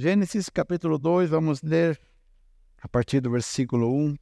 [0.00, 2.00] Gênesis capítulo 2, vamos ler
[2.80, 4.16] a partir do versículo 1.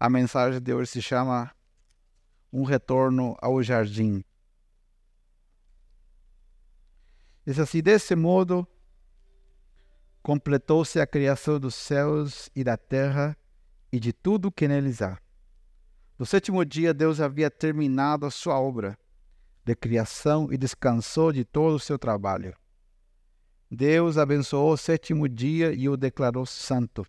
[0.00, 1.54] A mensagem de hoje se chama
[2.52, 4.24] Um Retorno ao Jardim.
[7.46, 8.66] Diz assim: Desse modo,
[10.20, 13.38] completou-se a criação dos céus e da terra
[13.92, 15.16] e de tudo que neles há.
[16.18, 18.98] No sétimo dia, Deus havia terminado a sua obra
[19.66, 22.56] de criação e descansou de todo o seu trabalho.
[23.68, 27.04] Deus abençoou o sétimo dia e o declarou santo,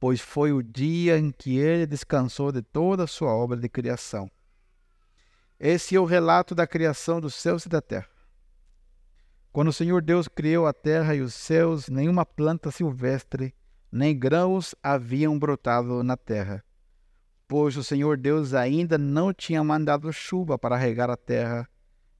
[0.00, 4.30] pois foi o dia em que ele descansou de toda a sua obra de criação.
[5.60, 8.08] Esse é o relato da criação dos céus e da terra.
[9.52, 13.54] Quando o Senhor Deus criou a terra e os céus, nenhuma planta silvestre,
[13.92, 16.65] nem grãos haviam brotado na terra
[17.48, 21.68] pois o Senhor Deus ainda não tinha mandado chuva para regar a terra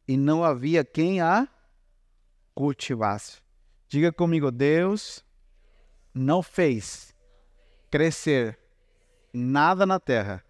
[0.06, 1.48] e não havia quem a
[2.54, 3.40] cultivasse.
[3.88, 5.24] Diga comigo, Deus
[6.14, 7.14] não fez
[7.90, 8.58] crescer
[9.32, 10.44] nada na terra,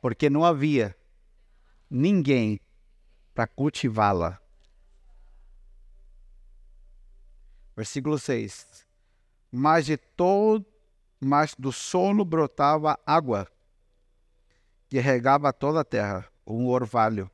[0.00, 0.96] porque não havia
[1.88, 2.60] ninguém
[3.34, 4.40] para cultivá-la.
[7.76, 8.86] Versículo 6.
[9.50, 10.64] Mas de todo,
[11.20, 13.48] mas do solo brotava água
[14.90, 17.30] que regava toda a terra, um orvalho.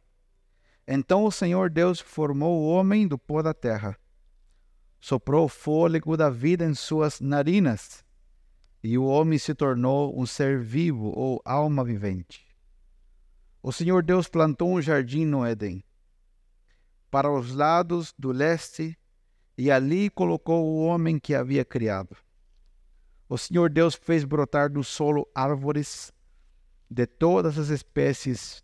[0.87, 3.99] Então o Senhor Deus formou o homem do pó da terra,
[5.01, 8.05] soprou o fôlego da vida em suas narinas,
[8.83, 12.47] e o homem se tornou um ser vivo ou alma vivente.
[13.62, 15.83] O Senhor Deus plantou um jardim no Éden,
[17.11, 18.99] para os lados do leste,
[19.57, 22.15] e ali colocou o homem que havia criado.
[23.27, 26.12] O Senhor Deus fez brotar do solo árvores
[26.91, 28.62] de todas as espécies,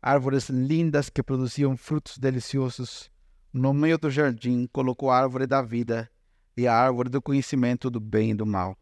[0.00, 3.10] árvores lindas que produziam frutos deliciosos.
[3.52, 6.10] No meio do jardim colocou a árvore da vida
[6.56, 8.76] e a árvore do conhecimento do bem e do mal.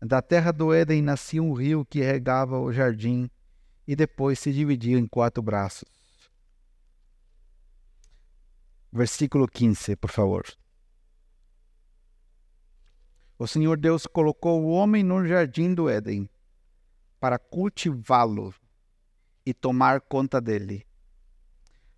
[0.00, 3.30] Da terra do Éden nascia um rio que regava o jardim
[3.86, 5.88] e depois se dividia em quatro braços.
[8.90, 10.44] Versículo 15, por favor.
[13.38, 16.28] O Senhor Deus colocou o homem no jardim do Éden
[17.22, 18.52] para cultivá-lo
[19.46, 20.84] e tomar conta dele.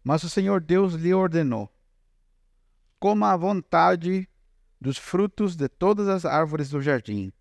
[0.02, 1.72] Mas o Senhor Deus lhe ordenou:
[3.00, 4.28] coma à vontade
[4.78, 7.32] dos frutos de todas as árvores do jardim,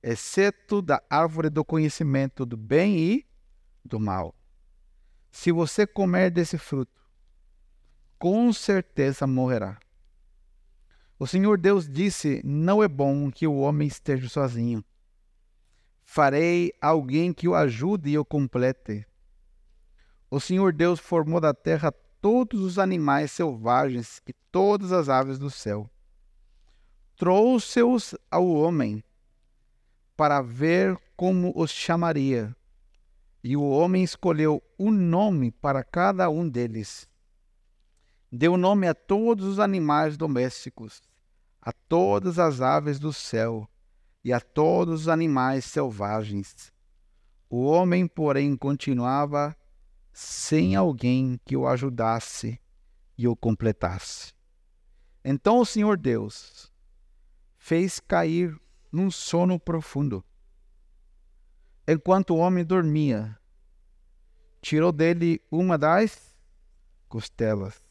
[0.00, 3.26] exceto da árvore do conhecimento do bem e
[3.84, 4.32] do mal.
[5.28, 7.02] Se você comer desse fruto,
[8.16, 9.76] com certeza morrerá.
[11.18, 14.84] O Senhor Deus disse: Não é bom que o homem esteja sozinho
[16.14, 19.06] farei alguém que o ajude e o complete.
[20.30, 21.90] O Senhor Deus formou da terra
[22.20, 25.90] todos os animais selvagens e todas as aves do céu.
[27.16, 29.02] Trouxe-os ao homem
[30.14, 32.54] para ver como os chamaria.
[33.42, 37.08] E o homem escolheu um nome para cada um deles.
[38.30, 41.00] Deu nome a todos os animais domésticos,
[41.58, 43.66] a todas as aves do céu
[44.24, 46.72] e a todos os animais selvagens.
[47.48, 49.56] O homem, porém, continuava
[50.12, 52.60] sem alguém que o ajudasse
[53.16, 54.32] e o completasse.
[55.24, 56.72] Então o Senhor Deus
[57.56, 58.58] fez cair
[58.90, 60.24] num sono profundo.
[61.86, 63.38] Enquanto o homem dormia,
[64.60, 66.36] tirou dele uma das
[67.08, 67.82] costelas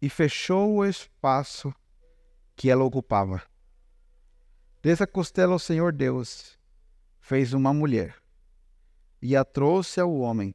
[0.00, 1.74] e fechou o espaço
[2.56, 3.42] que ela ocupava.
[4.82, 6.58] Dessa costela o Senhor Deus
[7.20, 8.20] fez uma mulher
[9.22, 10.52] e a trouxe ao homem.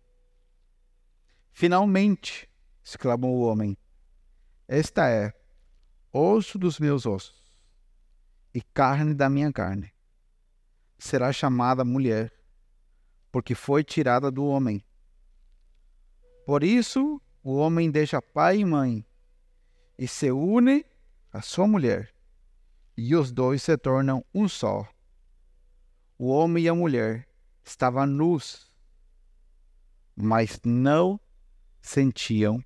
[1.53, 2.49] Finalmente,
[2.83, 3.77] exclamou o homem,
[4.67, 5.31] esta é
[6.11, 7.41] osso dos meus ossos
[8.53, 9.93] e carne da minha carne.
[10.99, 12.33] Será chamada mulher,
[13.31, 14.83] porque foi tirada do homem.
[16.45, 19.05] Por isso, o homem deixa pai e mãe
[19.97, 20.85] e se une
[21.31, 22.16] à sua mulher
[22.97, 24.89] e os dois se tornam um só.
[26.17, 27.27] O homem e a mulher
[27.63, 28.73] estavam nus,
[30.15, 31.19] mas não
[31.79, 32.63] sentiam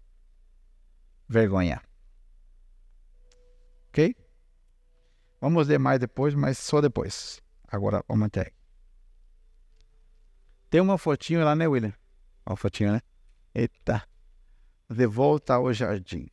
[1.28, 1.82] vergonha.
[3.90, 4.16] Ok?
[5.42, 7.42] Vamos ler mais depois, mas só depois.
[7.68, 8.54] Agora vamos até.
[10.70, 11.94] Tem uma fotinho lá, né, William?
[12.46, 13.02] Uma fotinho, né?
[13.54, 14.08] Eita.
[14.90, 16.30] De volta ao jardim.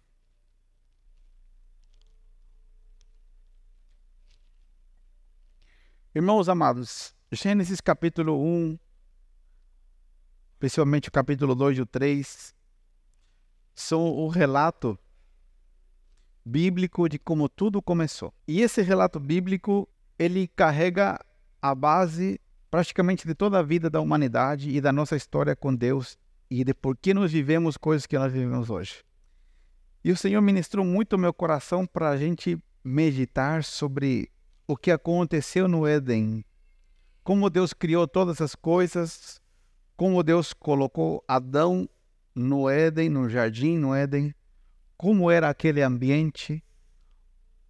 [6.14, 8.78] Irmãos amados, Gênesis capítulo 1,
[10.58, 12.54] principalmente o capítulo 2 e o 3,
[13.74, 14.98] são o relato
[16.42, 18.32] bíblico de como tudo começou.
[18.48, 19.86] E esse relato bíblico,
[20.18, 21.22] ele carrega
[21.60, 22.40] a base
[22.70, 26.18] praticamente de toda a vida da humanidade e da nossa história com Deus
[26.50, 29.04] e de por que nós vivemos coisas que nós vivemos hoje.
[30.02, 34.30] E o Senhor ministrou muito o meu coração para a gente meditar sobre
[34.68, 36.44] o que aconteceu no Éden,
[37.24, 39.40] como Deus criou todas as coisas,
[39.96, 41.88] como Deus colocou Adão
[42.34, 44.34] no Éden, no jardim, no Éden,
[44.98, 46.62] como era aquele ambiente,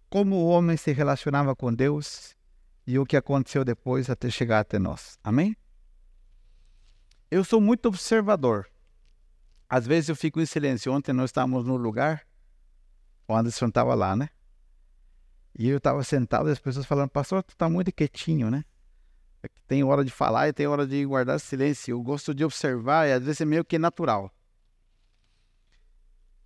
[0.09, 2.35] como o homem se relacionava com Deus
[2.85, 5.17] e o que aconteceu depois até chegar até nós.
[5.23, 5.55] Amém?
[7.31, 8.69] Eu sou muito observador.
[9.69, 10.91] Às vezes eu fico em silêncio.
[10.91, 12.27] Ontem nós estávamos no lugar,
[13.25, 14.29] o Anderson estava lá, né?
[15.57, 18.63] E eu estava sentado e as pessoas falando, pastor, tu está muito quietinho, né?
[19.43, 21.93] É tem hora de falar e tem hora de guardar silêncio.
[21.93, 24.31] Eu gosto de observar e às vezes é meio que natural.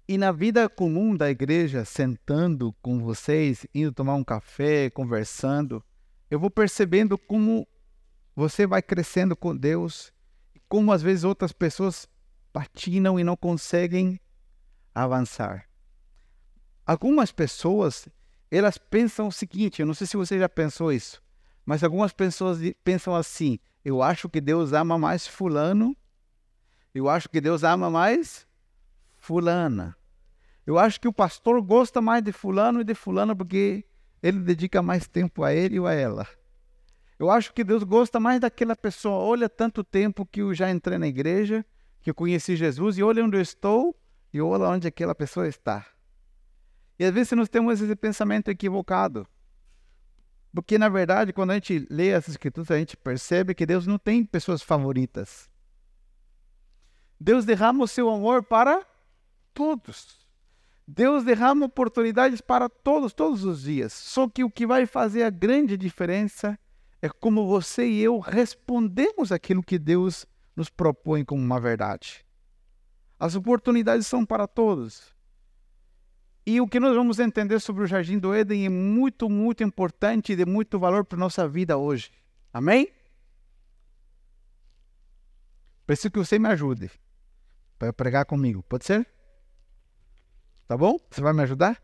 [0.08, 5.84] E na vida comum da igreja, sentando com vocês, indo tomar um café, conversando,
[6.30, 7.66] eu vou percebendo como
[8.36, 10.12] você vai crescendo com Deus,
[10.68, 12.08] como às vezes outras pessoas
[12.52, 14.20] patinam e não conseguem
[14.94, 15.70] avançar.
[16.86, 18.10] Algumas pessoas,
[18.58, 21.22] elas pensam o seguinte, eu não sei se você já pensou isso,
[21.66, 25.96] mas algumas pessoas pensam assim: eu acho que Deus ama mais fulano,
[26.94, 28.48] eu acho que Deus ama mais
[29.18, 29.96] fulana.
[30.66, 33.84] Eu acho que o pastor gosta mais de fulano e de fulana porque
[34.22, 36.28] ele dedica mais tempo a ele ou a ela.
[37.20, 39.16] Eu acho que Deus gosta mais daquela pessoa.
[39.16, 41.66] Olha tanto tempo que eu já entrei na igreja,
[42.02, 43.96] que eu conheci Jesus e olha onde eu estou
[44.34, 45.86] e olha onde aquela pessoa está.
[47.04, 49.28] E às vezes nós temos esse pensamento equivocado.
[50.54, 53.98] Porque na verdade, quando a gente lê as escrituras, a gente percebe que Deus não
[53.98, 55.50] tem pessoas favoritas.
[57.20, 58.88] Deus derrama o seu amor para
[59.54, 60.26] todos.
[60.88, 63.92] Deus derrama oportunidades para todos, todos os dias.
[63.92, 66.58] Só que o que vai fazer a grande diferença
[67.02, 72.26] é como você e eu respondemos aquilo que Deus nos propõe como uma verdade.
[73.20, 75.13] As oportunidades são para todos.
[76.46, 80.34] E o que nós vamos entender sobre o Jardim do Éden é muito, muito importante
[80.34, 82.12] e de muito valor para a nossa vida hoje.
[82.52, 82.92] Amém?
[85.86, 86.92] Preciso que você me ajude
[87.80, 88.62] para pregar comigo.
[88.64, 89.08] Pode ser?
[90.68, 90.98] Tá bom?
[91.10, 91.82] Você vai me ajudar?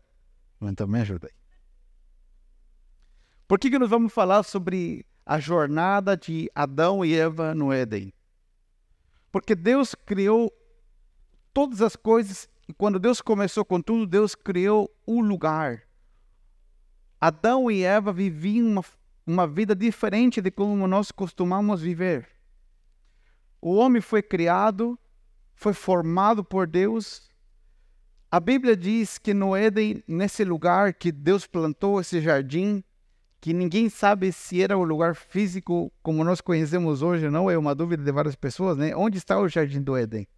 [0.60, 1.34] Então me ajuda aí.
[3.48, 8.12] Por que, que nós vamos falar sobre a jornada de Adão e Eva no Éden?
[9.32, 10.52] Porque Deus criou
[11.52, 15.82] todas as coisas e quando Deus começou com tudo, Deus criou um lugar.
[17.20, 18.84] Adão e Eva viviam uma,
[19.26, 22.28] uma vida diferente de como nós costumamos viver.
[23.60, 24.98] O homem foi criado,
[25.54, 27.30] foi formado por Deus
[28.32, 32.84] a Bíblia diz que no Éden, nesse lugar que Deus plantou esse jardim,
[33.40, 37.74] que ninguém sabe se era o lugar físico como nós conhecemos hoje, não é uma
[37.74, 38.94] dúvida de várias pessoas, né?
[38.94, 40.28] Onde está o jardim do Éden?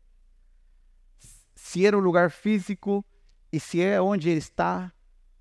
[1.72, 3.02] Se era o lugar físico
[3.50, 4.92] e se é onde ele está,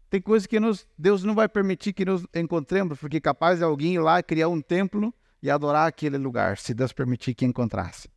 [0.10, 3.96] tem coisas que nos, Deus não vai permitir que nos encontremos, porque capaz de alguém
[3.96, 5.14] ir lá criar um templo
[5.44, 8.10] e adorar aquele lugar, se Deus permitir que encontrasse.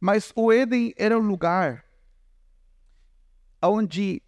[0.00, 1.84] Mas o Éden era um lugar
[3.60, 4.22] onde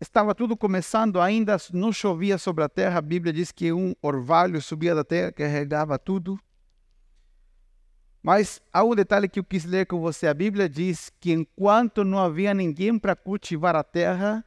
[0.00, 3.00] estava tudo começando, ainda não chovia sobre a terra.
[3.00, 6.40] A Bíblia diz que um orvalho subia da terra, que regava tudo.
[8.22, 10.26] Mas há um detalhe que eu quis ler com você.
[10.26, 14.44] A Bíblia diz que enquanto não havia ninguém para cultivar a terra,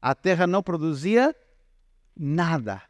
[0.00, 1.34] a terra não produzia
[2.14, 2.82] nada.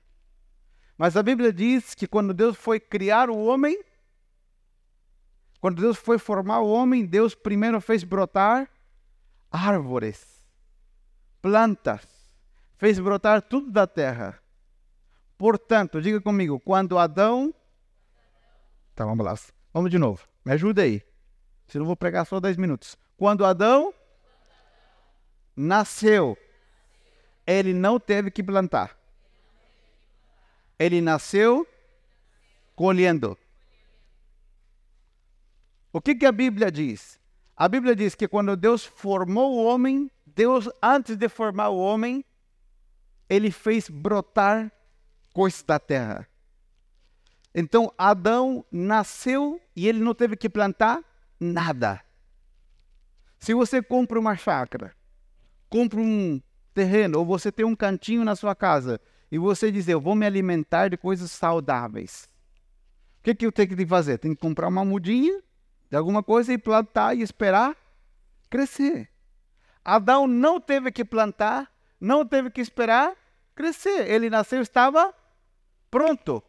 [0.98, 3.80] Mas a Bíblia diz que quando Deus foi criar o homem,
[5.60, 8.68] quando Deus foi formar o homem, Deus primeiro fez brotar
[9.50, 10.44] árvores,
[11.40, 12.02] plantas,
[12.76, 14.40] fez brotar tudo da terra.
[15.38, 17.54] Portanto, diga comigo, quando Adão.
[18.94, 19.34] Tá, vamos lá.
[19.76, 20.26] Vamos de novo.
[20.42, 21.02] Me ajuda aí.
[21.68, 22.96] Senão eu vou pregar só 10 minutos.
[23.14, 23.92] Quando Adão
[25.54, 26.34] nasceu,
[27.46, 28.98] ele não teve que plantar.
[30.78, 31.68] Ele nasceu
[32.74, 33.36] colhendo.
[35.92, 37.20] O que, que a Bíblia diz?
[37.54, 42.24] A Bíblia diz que quando Deus formou o homem, Deus, antes de formar o homem,
[43.28, 44.72] ele fez brotar
[45.34, 46.26] coisas da terra.
[47.58, 51.02] Então Adão nasceu e ele não teve que plantar
[51.40, 52.02] nada.
[53.38, 54.94] Se você compra uma chácara,
[55.70, 56.38] compra um
[56.74, 59.00] terreno, ou você tem um cantinho na sua casa,
[59.32, 62.28] e você diz, eu vou me alimentar de coisas saudáveis.
[63.20, 64.18] O que, que eu tenho que fazer?
[64.18, 65.42] Tenho que comprar uma mudinha
[65.90, 67.74] de alguma coisa e plantar e esperar
[68.50, 69.08] crescer.
[69.82, 73.16] Adão não teve que plantar, não teve que esperar
[73.54, 74.10] crescer.
[74.10, 75.14] Ele nasceu, estava
[75.90, 76.42] pronto.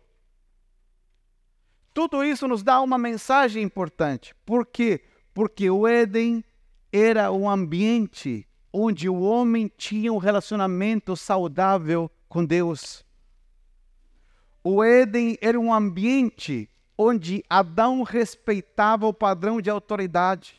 [1.98, 4.36] Tudo isso nos dá uma mensagem importante.
[4.46, 5.02] Por quê?
[5.34, 6.46] Porque o Éden
[6.94, 13.04] era um ambiente onde o homem tinha um relacionamento saudável com Deus.
[14.64, 20.54] O Éden era um ambiente onde Adão respeitava o padrão de autoridade.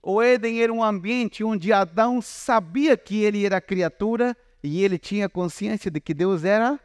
[0.00, 5.28] O Éden era um ambiente onde Adão sabia que ele era criatura e ele tinha
[5.28, 6.78] consciência de que Deus era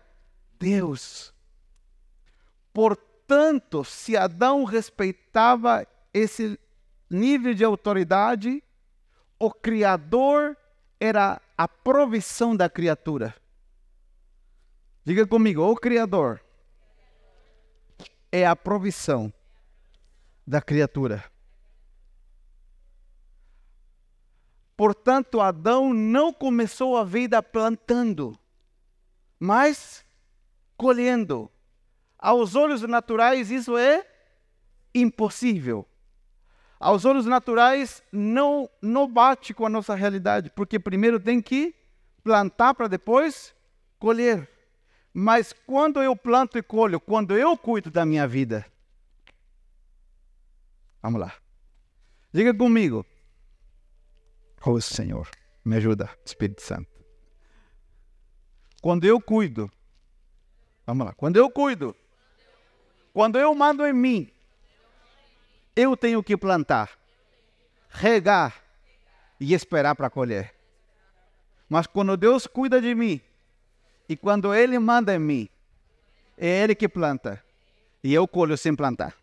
[0.57, 1.31] Deus.
[2.73, 3.10] Portanto,
[3.85, 6.59] se Adão respeitava esse
[7.09, 8.63] nível de autoridade,
[9.39, 10.57] o Criador
[10.99, 13.35] era a provisão da criatura.
[15.03, 16.41] Diga comigo, o Criador
[18.31, 19.33] é a provisão
[20.45, 21.23] da criatura.
[24.77, 28.37] Portanto, Adão não começou a vida plantando,
[29.39, 30.03] mas
[30.75, 31.51] colhendo.
[32.21, 34.05] Aos olhos naturais, isso é
[34.93, 35.87] impossível.
[36.79, 41.75] Aos olhos naturais, não, não bate com a nossa realidade, porque primeiro tem que
[42.23, 43.55] plantar para depois
[43.97, 44.47] colher.
[45.13, 48.65] Mas quando eu planto e colho, quando eu cuido da minha vida.
[51.01, 51.33] Vamos lá.
[52.31, 53.05] Diga comigo.
[54.63, 55.27] Oh Senhor,
[55.65, 56.89] me ajuda, Espírito Santo.
[58.81, 59.71] Quando eu cuido,
[60.85, 61.95] vamos lá, quando eu cuido,
[63.13, 64.31] quando eu mando em mim,
[65.75, 66.89] eu tenho que plantar,
[67.89, 68.61] regar
[69.39, 70.53] e esperar para colher.
[71.69, 73.21] Mas quando Deus cuida de mim,
[74.07, 75.49] e quando Ele manda em mim,
[76.37, 77.43] é Ele que planta,
[78.03, 79.20] e eu colho sem plantar.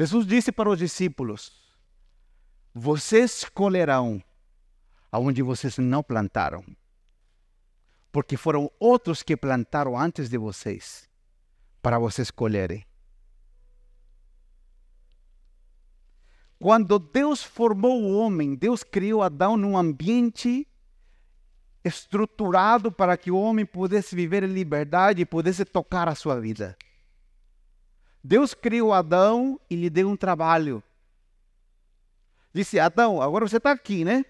[0.00, 1.52] Jesus disse para os discípulos:
[2.72, 4.24] Vocês colherão
[5.12, 6.64] aonde vocês não plantaram,
[8.10, 11.06] porque foram outros que plantaram antes de vocês,
[11.82, 12.82] para vocês colherem.
[16.58, 20.66] Quando Deus formou o homem, Deus criou Adão num ambiente
[21.84, 26.74] estruturado para que o homem pudesse viver em liberdade e pudesse tocar a sua vida.
[28.22, 30.82] Deus criou Adão e lhe deu um trabalho.
[32.52, 34.24] Disse: Adão, agora você está aqui, né?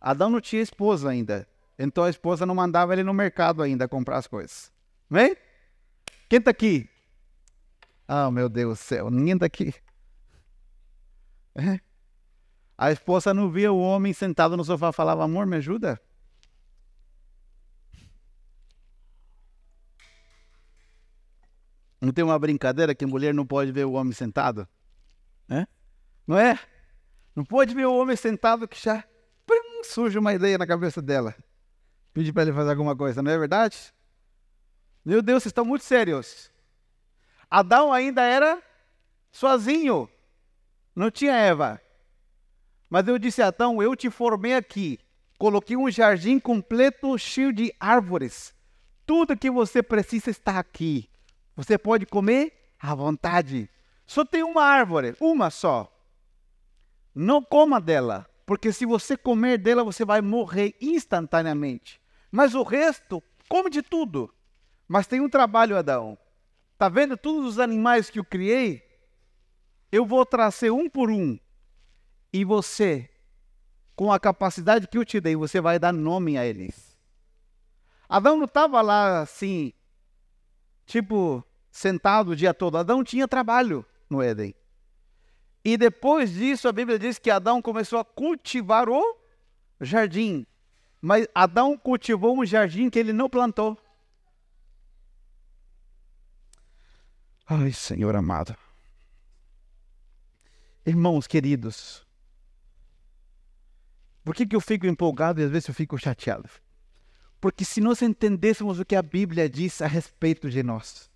[0.00, 1.46] Adão não tinha esposa ainda.
[1.78, 4.72] Então a esposa não mandava ele no mercado ainda comprar as coisas.
[5.08, 5.36] Vem?
[6.28, 6.88] Quem está aqui?
[8.06, 9.74] Ah, oh, meu Deus do céu, ninguém está aqui.
[11.54, 11.80] É?
[12.78, 16.00] A esposa não via o homem sentado no sofá falava: Amor, me ajuda?
[22.00, 24.66] Não tem uma brincadeira que mulher não pode ver o homem sentado?
[25.48, 25.66] É?
[26.26, 26.58] Não é?
[27.36, 29.04] Não pode ver o homem sentado que já
[29.46, 31.34] prim, surge uma ideia na cabeça dela.
[32.14, 33.92] Pedir para ele fazer alguma coisa, não é verdade?
[35.04, 36.50] Meu Deus, vocês estão muito sérios.
[37.50, 38.62] Adão ainda era
[39.30, 40.08] sozinho.
[40.94, 41.80] Não tinha Eva.
[42.88, 44.98] Mas eu disse a Adão: Eu te formei aqui.
[45.38, 48.54] Coloquei um jardim completo, cheio de árvores.
[49.06, 51.09] Tudo que você precisa está aqui.
[51.60, 53.68] Você pode comer à vontade.
[54.06, 55.94] Só tem uma árvore, uma só.
[57.14, 62.00] Não coma dela, porque se você comer dela, você vai morrer instantaneamente.
[62.32, 64.34] Mas o resto, come de tudo.
[64.88, 66.16] Mas tem um trabalho, Adão.
[66.78, 68.82] Tá vendo todos os animais que eu criei?
[69.92, 71.38] Eu vou trazer um por um.
[72.32, 73.10] E você,
[73.94, 76.98] com a capacidade que eu te dei, você vai dar nome a eles.
[78.08, 79.74] Adão não estava lá assim,
[80.86, 82.78] tipo, sentado o dia todo.
[82.78, 84.54] Adão tinha trabalho no Éden.
[85.64, 89.02] E depois disso, a Bíblia diz que Adão começou a cultivar o
[89.80, 90.46] jardim.
[91.00, 93.78] Mas Adão cultivou um jardim que ele não plantou.
[97.46, 98.56] Ai, Senhor amado.
[100.86, 102.06] Irmãos queridos,
[104.24, 106.48] por que, que eu fico empolgado e às vezes eu fico chateado?
[107.40, 111.09] Porque se nós entendêssemos o que a Bíblia diz a respeito de nós,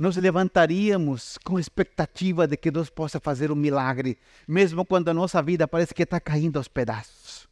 [0.00, 5.42] nós levantaríamos com expectativa de que Deus possa fazer um milagre, mesmo quando a nossa
[5.42, 7.46] vida parece que está caindo aos pedaços.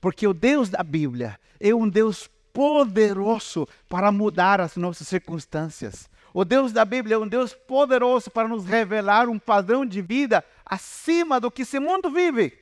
[0.00, 6.08] Porque o Deus da Bíblia é um Deus poderoso para mudar as nossas circunstâncias.
[6.32, 10.44] O Deus da Bíblia é um Deus poderoso para nos revelar um padrão de vida
[10.64, 12.56] acima do que esse mundo vive.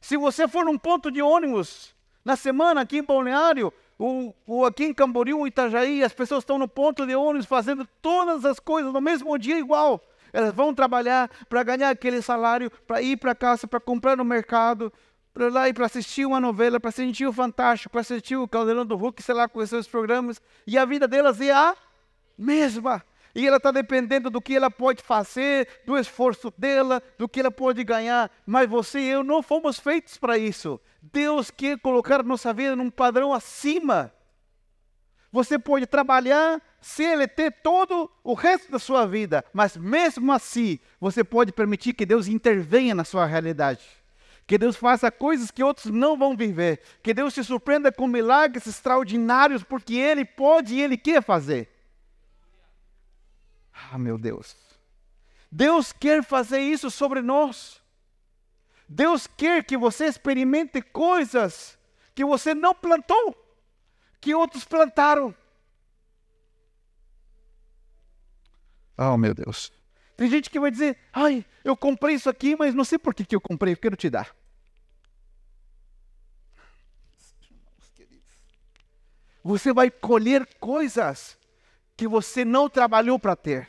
[0.00, 1.92] Se você for num ponto de ônibus
[2.24, 6.68] na semana aqui em Balneário, ou, ou aqui em Camboriú, Itajaí, as pessoas estão no
[6.68, 10.02] ponto de ônibus fazendo todas as coisas no mesmo dia igual.
[10.32, 14.92] Elas vão trabalhar para ganhar aquele salário, para ir para casa, para comprar no mercado,
[15.32, 18.84] para lá e para assistir uma novela, para assistir o Fantástico, para assistir o Caldeirão
[18.84, 20.40] do Hulk, sei lá, com seus programas.
[20.66, 21.74] E a vida delas é a
[22.36, 23.02] mesma.
[23.34, 27.50] E ela está dependendo do que ela pode fazer, do esforço dela, do que ela
[27.50, 28.30] pode ganhar.
[28.46, 30.80] Mas você e eu não fomos feitos para isso.
[31.12, 34.12] Deus quer colocar a nossa vida num padrão acima.
[35.30, 41.52] Você pode trabalhar, CLT todo o resto da sua vida, mas mesmo assim, você pode
[41.52, 43.84] permitir que Deus intervenha na sua realidade.
[44.46, 46.80] Que Deus faça coisas que outros não vão viver.
[47.02, 51.68] Que Deus te surpreenda com milagres extraordinários, porque Ele pode e Ele quer fazer.
[53.72, 54.56] Ah, meu Deus.
[55.50, 57.82] Deus quer fazer isso sobre nós.
[58.88, 61.76] Deus quer que você experimente coisas
[62.14, 63.36] que você não plantou,
[64.20, 65.34] que outros plantaram.
[68.96, 69.72] Oh, meu Deus.
[70.16, 73.24] Tem gente que vai dizer: ai, eu comprei isso aqui, mas não sei por que,
[73.24, 74.34] que eu comprei, eu quero te dar.
[79.42, 81.38] Você vai colher coisas
[81.96, 83.68] que você não trabalhou para ter.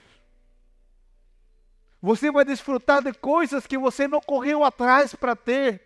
[2.07, 5.81] Você vai desfrutar de coisas que você não correu atrás para ter,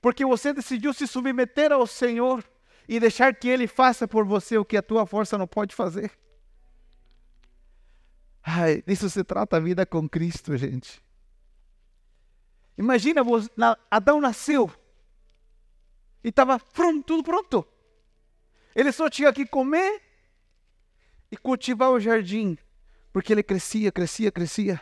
[0.00, 2.44] porque você decidiu se submeter ao Senhor
[2.88, 6.12] e deixar que Ele faça por você o que a tua força não pode fazer.
[8.44, 11.02] Ai, isso se trata a vida com Cristo, gente.
[12.78, 13.22] Imagina,
[13.90, 14.70] Adão nasceu
[16.22, 16.60] e estava
[17.04, 17.66] tudo pronto.
[18.72, 20.00] Ele só tinha que comer
[21.28, 22.56] e cultivar o jardim,
[23.12, 24.80] porque ele crescia, crescia, crescia.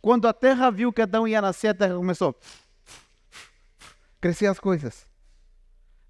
[0.00, 5.06] Quando a terra viu que Adão ia nascer, a terra começou a crescer as coisas.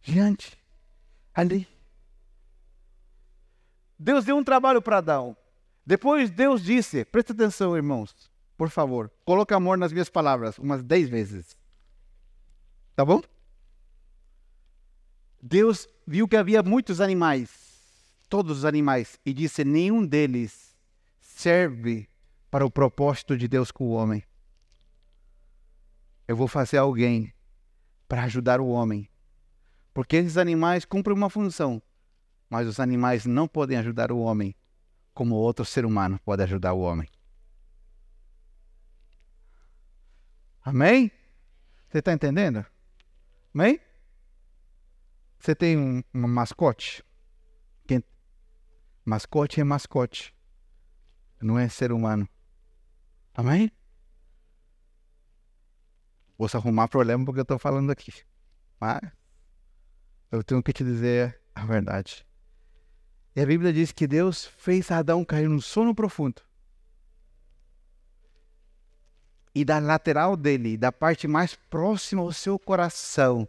[0.03, 0.59] Diante,
[1.35, 1.67] ali.
[3.99, 5.37] Deus deu um trabalho para Adão.
[5.85, 8.15] Depois Deus disse: presta atenção, irmãos,
[8.57, 11.57] por favor, coloque amor nas minhas palavras umas dez vezes.
[12.95, 13.23] Tá bom?
[15.41, 17.51] Deus viu que havia muitos animais,
[18.29, 20.77] todos os animais, e disse: nenhum deles
[21.21, 22.09] serve
[22.51, 24.23] para o propósito de Deus com o homem.
[26.27, 27.33] Eu vou fazer alguém
[28.07, 29.09] para ajudar o homem.
[29.93, 31.83] Porque esses animais cumprem uma função,
[32.49, 34.55] mas os animais não podem ajudar o homem
[35.19, 37.09] como outro ser humano pode ajudar o homem.
[40.63, 41.11] Amém?
[41.89, 42.65] Você está entendendo?
[43.53, 43.81] Amém?
[45.41, 47.05] Você tem um, um mascote?
[47.85, 48.01] Quem...
[49.05, 50.33] Mascote é mascote.
[51.41, 52.29] Não é ser humano.
[53.39, 53.71] Amém?
[56.37, 58.13] Vou se arrumar problema porque eu estou falando aqui.
[58.81, 59.01] Mas
[60.33, 62.27] eu tenho que te dizer a verdade.
[63.37, 66.43] E a Bíblia diz que Deus fez Adão cair num sono profundo.
[69.55, 73.47] E da lateral dele, da parte mais próxima ao seu coração,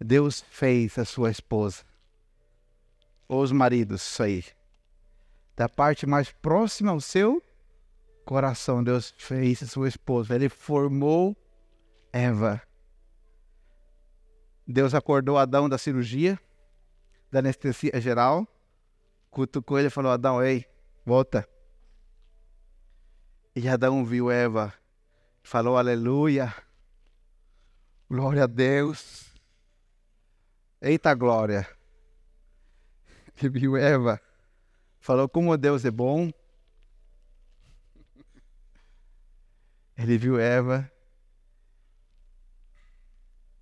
[0.00, 1.84] Deus fez a sua esposa.
[3.28, 4.44] Os maridos, isso aí
[5.56, 7.42] da parte mais próxima ao seu
[8.24, 8.82] coração.
[8.82, 10.34] Deus fez sua esposa.
[10.34, 11.36] Ele formou
[12.12, 12.62] Eva.
[14.66, 16.38] Deus acordou Adão da cirurgia,
[17.30, 18.46] da anestesia geral,
[19.30, 20.66] cutucou ele e falou: Adão, ei,
[21.04, 21.46] volta.
[23.54, 24.72] E Adão viu Eva,
[25.42, 26.54] falou: Aleluia,
[28.08, 29.30] glória a Deus.
[30.80, 31.68] Eita glória.
[33.40, 34.20] Ele viu Eva
[35.02, 36.30] falou como Deus é bom.
[39.98, 40.90] Ele viu Eva.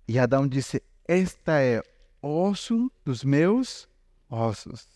[0.07, 1.81] E Adão disse: Esta é
[2.21, 3.89] osso dos meus
[4.29, 4.87] ossos,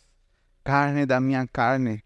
[0.64, 2.04] carne da minha carne.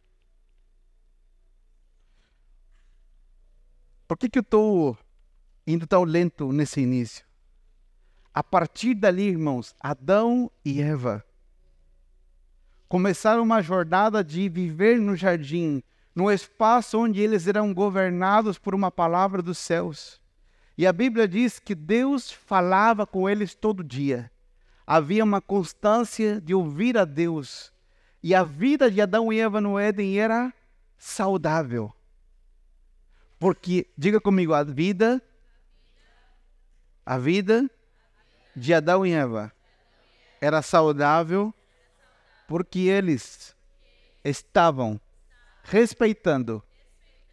[4.08, 4.98] Por que, que eu estou
[5.68, 7.26] indo tão lento nesse início?
[8.34, 11.24] A partir dali, irmãos, Adão e Eva
[12.90, 15.84] começaram uma jornada de viver no jardim,
[16.16, 20.20] no espaço onde eles eram governados por uma palavra dos céus.
[20.76, 24.32] E a Bíblia diz que Deus falava com eles todo dia.
[24.88, 27.72] Havia uma constância de ouvir a Deus.
[28.24, 30.52] E a vida de Adão e Eva no Éden era
[30.98, 31.94] saudável.
[33.38, 35.22] Porque, diga comigo, a vida,
[37.06, 37.70] a vida
[38.56, 39.52] de Adão e Eva
[40.42, 41.54] era saudável
[42.50, 43.56] porque eles
[44.24, 45.00] estavam
[45.62, 46.64] respeitando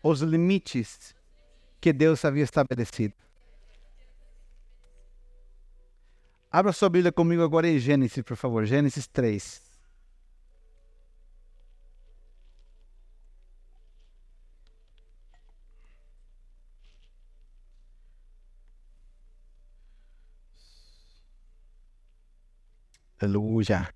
[0.03, 1.15] os limites
[1.81, 3.15] que Deus havia estabelecido.
[6.53, 8.67] Abra sua Bíblia comigo agora em Gênesis, por favor.
[8.67, 9.63] Gênesis 3.
[23.19, 23.96] Aleluia.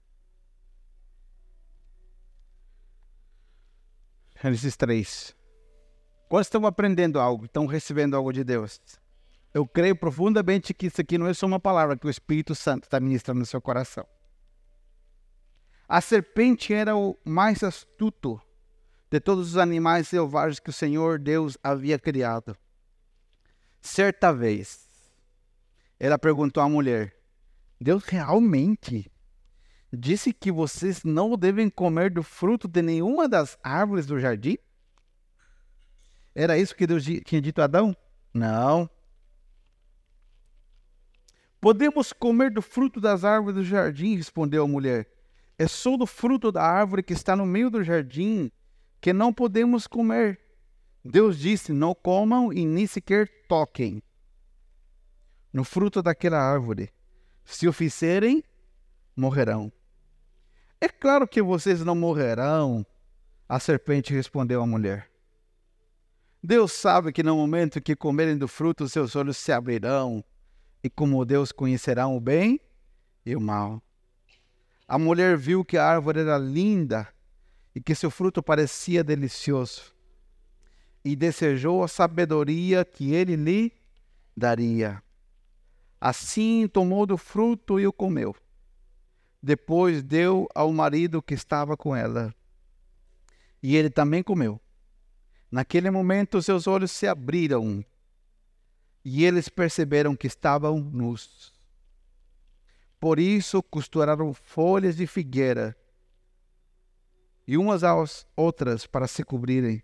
[4.42, 5.36] Gênesis 3.
[6.26, 8.80] Quando estão aprendendo algo, estão recebendo algo de Deus.
[9.52, 12.84] Eu creio profundamente que isso aqui não é só uma palavra que o Espírito Santo
[12.84, 14.06] está ministrando no seu coração.
[15.86, 18.40] A serpente era o mais astuto
[19.10, 22.56] de todos os animais selvagens que o Senhor Deus havia criado.
[23.82, 24.88] Certa vez,
[25.98, 27.14] ela perguntou à mulher:
[27.78, 29.12] Deus realmente
[29.92, 34.56] disse que vocês não devem comer do fruto de nenhuma das árvores do jardim?
[36.34, 37.96] Era isso que Deus tinha dito a Adão?
[38.32, 38.88] Não.
[41.60, 45.10] Podemos comer do fruto das árvores do jardim, respondeu a mulher.
[45.58, 48.50] É só do fruto da árvore que está no meio do jardim
[49.00, 50.40] que não podemos comer.
[51.04, 54.02] Deus disse: Não comam e nem sequer toquem
[55.52, 56.92] no fruto daquela árvore.
[57.44, 58.44] Se o fizerem,
[59.16, 59.72] morrerão.
[60.80, 62.86] É claro que vocês não morrerão,
[63.46, 65.10] a serpente respondeu à mulher.
[66.42, 70.24] Deus sabe que no momento que comerem do fruto, seus olhos se abrirão,
[70.82, 72.58] e como Deus conhecerão o bem
[73.26, 73.82] e o mal.
[74.88, 77.06] A mulher viu que a árvore era linda
[77.74, 79.94] e que seu fruto parecia delicioso,
[81.04, 83.72] e desejou a sabedoria que ele lhe
[84.34, 85.02] daria.
[86.00, 88.34] Assim tomou do fruto e o comeu.
[89.42, 92.34] Depois deu ao marido que estava com ela.
[93.62, 94.60] E ele também comeu.
[95.50, 97.84] Naquele momento, seus olhos se abriram
[99.04, 101.52] e eles perceberam que estavam nus.
[102.98, 105.76] Por isso, costuraram folhas de figueira
[107.46, 109.82] e umas às outras para se cobrirem.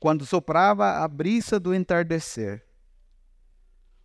[0.00, 2.66] Quando soprava a brisa do entardecer,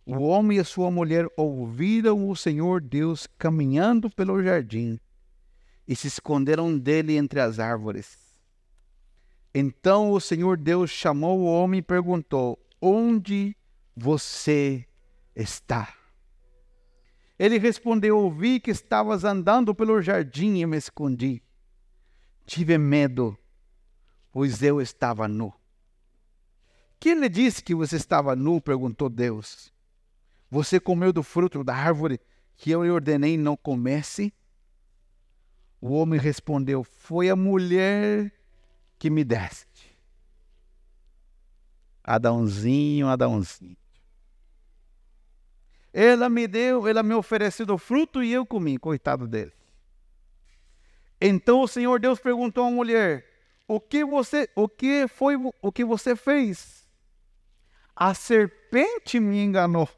[0.04, 4.98] o homem e a sua mulher ouviram o Senhor Deus caminhando pelo jardim
[5.86, 8.18] e se esconderam dele entre as árvores.
[9.54, 13.56] Então o Senhor Deus chamou o homem e perguntou: Onde
[13.96, 14.86] você
[15.34, 15.94] está?
[17.38, 21.42] Ele respondeu: Ouvi que estavas andando pelo jardim e me escondi.
[22.46, 23.36] Tive medo,
[24.32, 25.52] pois eu estava nu.
[26.98, 28.60] Quem lhe disse que você estava nu?
[28.60, 29.72] perguntou Deus.
[30.50, 32.20] Você comeu do fruto da árvore
[32.56, 34.34] que eu lhe ordenei não comesse?
[35.80, 38.32] O homem respondeu: Foi a mulher
[38.98, 39.96] que me deste.
[42.02, 43.76] Adãozinho, Adãozinho.
[45.92, 49.52] Ela me deu, ela me ofereceu do fruto e eu comi, coitado dele.
[51.20, 53.24] Então o Senhor Deus perguntou à mulher:
[53.68, 56.88] O que você, o que foi o que você fez?
[57.94, 59.88] A serpente me enganou.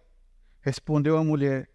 [0.62, 1.68] Respondeu a mulher: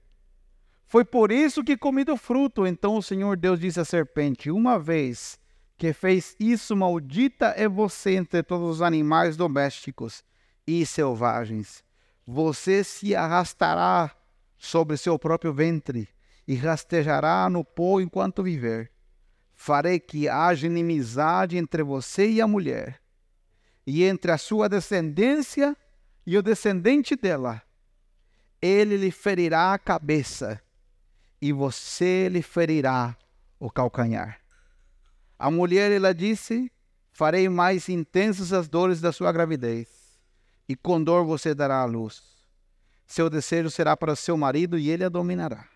[0.87, 2.65] Foi por isso que comi do fruto.
[2.65, 5.37] Então o Senhor Deus disse à serpente: Uma vez
[5.77, 10.23] que fez isso, maldita é você entre todos os animais domésticos
[10.65, 11.83] e selvagens.
[12.25, 14.15] Você se arrastará
[14.57, 16.07] sobre seu próprio ventre
[16.47, 18.89] e rastejará no pó enquanto viver.
[19.53, 23.01] Farei que haja inimizade entre você e a mulher,
[23.85, 25.75] e entre a sua descendência
[26.25, 27.61] e o descendente dela
[28.61, 30.61] ele lhe ferirá a cabeça
[31.41, 33.15] e você lhe ferirá
[33.59, 34.39] o calcanhar.
[35.37, 36.71] A mulher, ela disse:
[37.11, 39.87] Farei mais intensas as dores da sua gravidez,
[40.67, 42.23] e com dor você dará a luz.
[43.05, 45.67] Seu desejo será para seu marido e ele a dominará.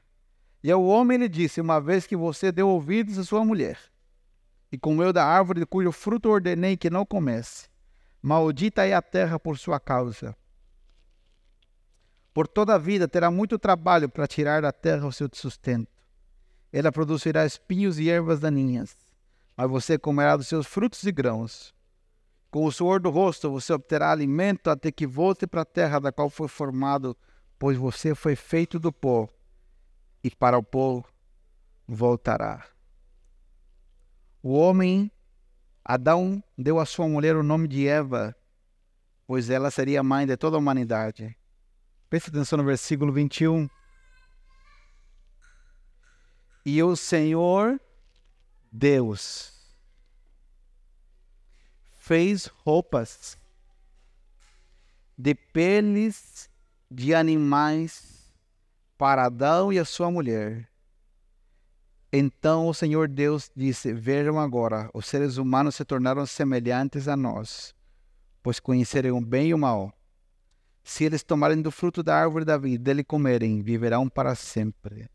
[0.63, 3.78] E ao homem ele disse: Uma vez que você deu ouvidos à sua mulher,
[4.72, 7.70] e comeu da árvore cujo fruto ordenei que não comesse,
[8.22, 10.36] maldita é a terra por sua causa
[12.34, 15.91] por toda a vida terá muito trabalho para tirar da terra o seu sustento.
[16.72, 18.96] Ela produzirá espinhos e ervas daninhas,
[19.58, 21.74] mas você comerá dos seus frutos e grãos.
[22.50, 26.12] Com o suor do rosto você obterá alimento até que volte para a terra da
[26.12, 27.15] qual foi formado,
[27.60, 29.28] pois você foi feito do pó,
[30.24, 31.04] e para o pó
[31.88, 32.65] voltará.
[34.41, 35.12] O homem,
[35.84, 38.36] Adão, deu à sua mulher o nome de Eva,
[39.28, 41.38] pois ela seria mãe de toda a humanidade.
[42.12, 43.69] Preste atenção no versículo 21.
[46.65, 47.80] E o Senhor
[48.69, 49.54] Deus
[51.97, 53.38] fez roupas
[55.17, 56.50] de peles
[56.91, 58.30] de animais
[58.97, 60.69] para Adão e a sua mulher.
[62.12, 67.74] Então o Senhor Deus disse: Vejam agora, os seres humanos se tornaram semelhantes a nós,
[68.43, 69.97] pois conhecerem o bem e o mal.
[70.84, 75.10] Se eles tomarem do fruto da árvore da vida e dele comerem, viverão para sempre.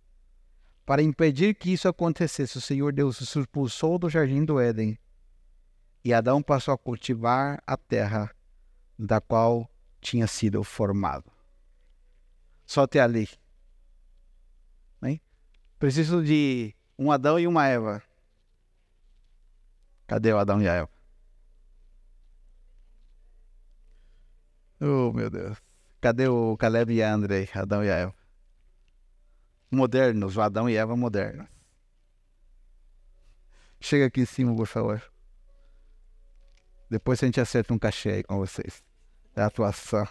[0.84, 4.96] Para impedir que isso acontecesse, o Senhor Deus os expulsou do jardim do Éden.
[6.04, 8.30] E Adão passou a cultivar a terra
[8.96, 9.68] da qual
[10.00, 11.30] tinha sido formado.
[12.64, 13.28] Só até ali.
[15.02, 15.20] Hein?
[15.78, 18.02] Preciso de um Adão e uma Eva.
[20.06, 20.95] Cadê o Adão e a Eva?
[24.80, 25.58] Oh, meu Deus.
[26.00, 28.14] Cadê o Caleb e a Andrei, Adão e a Eva?
[29.70, 31.48] Modernos, o Adão e Eva modernos.
[33.80, 35.02] Chega aqui em cima, por favor.
[36.90, 38.82] Depois a gente acerta um cachê aí com vocês.
[39.34, 40.06] É a atuação.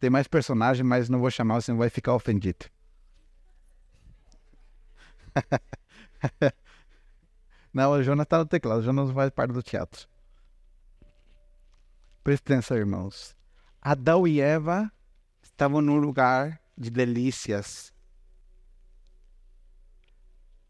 [0.00, 2.66] Tem mais personagem, mas não vou chamar, senão vai ficar ofendido.
[7.72, 10.08] não, o Jonas está no teclado, o Jonas faz parte do teatro.
[12.24, 13.36] Presta atenção, irmãos.
[13.80, 14.90] Adão e Eva
[15.42, 17.92] estavam num lugar de delícias.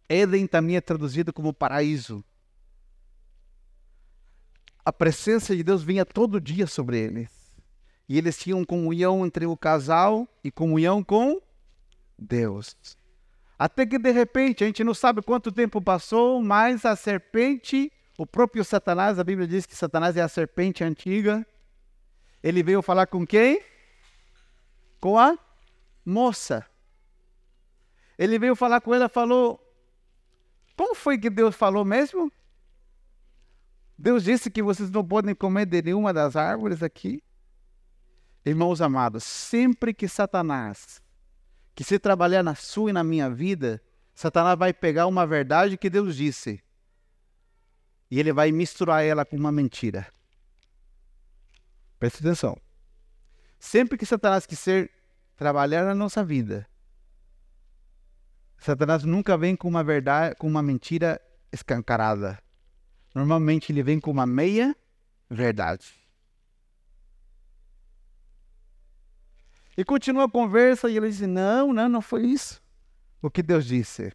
[0.08, 2.24] Éden também é traduzido como paraíso.
[4.84, 7.30] A presença de Deus vinha todo dia sobre eles.
[8.08, 11.42] E eles tinham comunhão entre o casal e comunhão com
[12.18, 12.74] Deus.
[13.58, 18.24] Até que de repente, a gente não sabe quanto tempo passou, mas a serpente, o
[18.24, 21.44] próprio Satanás, a Bíblia diz que Satanás é a serpente antiga.
[22.40, 23.60] Ele veio falar com quem?
[25.00, 25.36] Com a
[26.06, 26.64] moça.
[28.16, 29.60] Ele veio falar com ela, falou:
[30.76, 32.30] Como foi que Deus falou mesmo?
[33.98, 37.20] Deus disse que vocês não podem comer de nenhuma das árvores aqui.
[38.46, 41.02] Irmãos amados, sempre que Satanás
[41.78, 43.80] que se trabalhar na sua e na minha vida,
[44.12, 46.60] Satanás vai pegar uma verdade que Deus disse
[48.10, 50.12] e ele vai misturar ela com uma mentira.
[51.96, 52.60] Preste atenção.
[53.60, 54.90] Sempre que Satanás quiser
[55.36, 56.68] trabalhar na nossa vida,
[58.56, 61.20] Satanás nunca vem com uma verdade, com uma mentira
[61.52, 62.42] escancarada.
[63.14, 64.74] Normalmente ele vem com uma meia
[65.30, 65.97] verdade.
[69.78, 72.60] E continua a conversa e ele diz: Não, não, não foi isso.
[73.22, 74.12] O que Deus disse?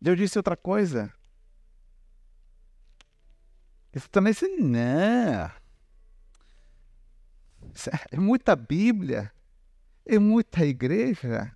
[0.00, 1.12] Deus disse outra coisa.
[3.94, 5.50] E também disse: Não.
[8.10, 9.30] É muita Bíblia,
[10.06, 11.54] é muita igreja,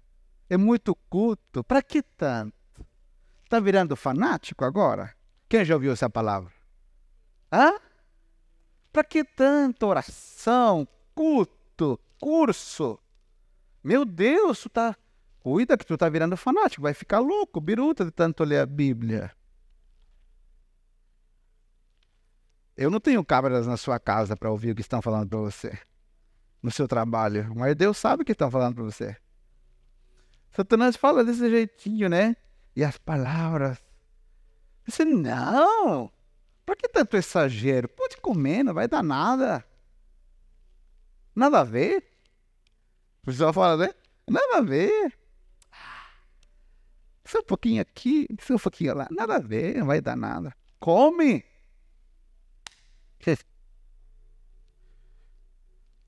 [0.51, 1.65] é muito culto.
[1.65, 2.87] Para que tanto?
[3.45, 5.17] Está virando fanático agora?
[5.49, 6.53] Quem já ouviu essa palavra?
[7.51, 7.81] Hã?
[8.93, 13.02] Para que tanta oração, culto, curso?
[13.83, 14.97] Meu Deus, tu tá.
[15.41, 19.33] Cuida que tu tá virando fanático, vai ficar louco, biruta de tanto ler a Bíblia.
[22.77, 25.77] Eu não tenho câmeras na sua casa para ouvir o que estão falando para você,
[26.63, 29.17] no seu trabalho, mas Deus sabe o que estão falando para você.
[30.53, 32.37] Satanás fala desse jeitinho, né?
[32.77, 33.83] E as palavras.
[34.87, 36.11] Você, não!
[36.65, 37.89] Para que tanto exagero?
[37.89, 39.65] Pode comer, não vai dar nada.
[41.35, 42.12] Nada a ver.
[43.23, 43.95] O pessoal fala, né?
[44.29, 45.17] Nada a ver.
[47.25, 49.07] Isso um pouquinho aqui, isso um pouquinho lá.
[49.11, 50.55] Nada a ver, não vai dar nada.
[50.81, 51.45] Come!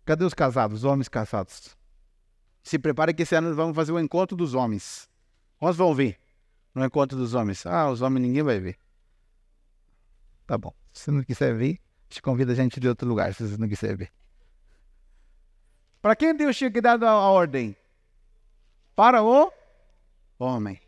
[0.05, 1.77] Cadê os casados, os homens casados?
[2.63, 5.09] Se prepare que esse ano vamos fazer o encontro dos homens.
[5.59, 6.19] Quantos vão vir
[6.75, 7.65] no encontro dos homens?
[7.65, 8.77] Ah, os homens ninguém vai ver.
[10.47, 10.75] Tá bom.
[10.93, 13.97] Se não quiser vir, te convida a gente de outro lugar, se você não quiser
[13.97, 14.13] ver.
[16.05, 17.75] Para quem Deus tinha que dar a ordem?
[18.95, 19.51] Para o
[20.39, 20.79] homem.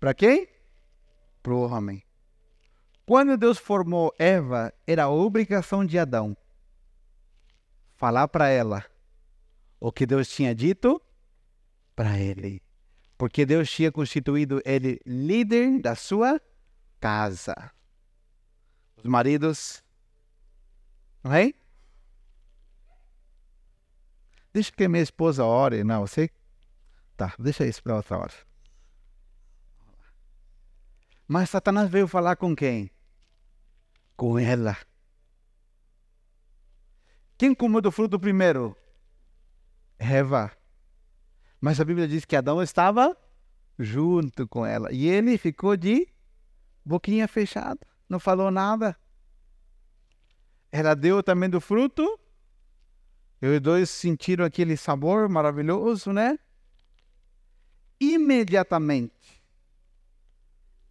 [0.00, 0.48] Para quem?
[1.40, 2.02] Para o homem.
[3.06, 6.36] Quando Deus formou Eva, era a obrigação de Adão
[7.94, 8.84] falar para ela
[9.78, 11.00] o que Deus tinha dito
[11.94, 12.60] para ele.
[13.16, 16.40] Porque Deus tinha constituído ele líder da sua
[16.98, 17.54] casa.
[18.96, 19.80] Os maridos,
[21.22, 21.52] não é?
[24.58, 25.84] Deixa que minha esposa ore.
[25.84, 26.28] Não, você.
[27.16, 28.32] Tá, deixa isso para outra hora.
[31.28, 32.90] Mas Satanás veio falar com quem?
[34.16, 34.76] Com ela.
[37.36, 38.76] Quem comeu do fruto primeiro?
[39.96, 40.50] Eva.
[41.60, 43.16] Mas a Bíblia diz que Adão estava
[43.78, 44.92] junto com ela.
[44.92, 46.08] E ele ficou de
[46.84, 47.86] boquinha fechada.
[48.08, 48.98] não falou nada.
[50.72, 52.18] Ela deu também do fruto.
[53.40, 56.38] E os dois sentiram aquele sabor maravilhoso, né?
[58.00, 59.42] Imediatamente,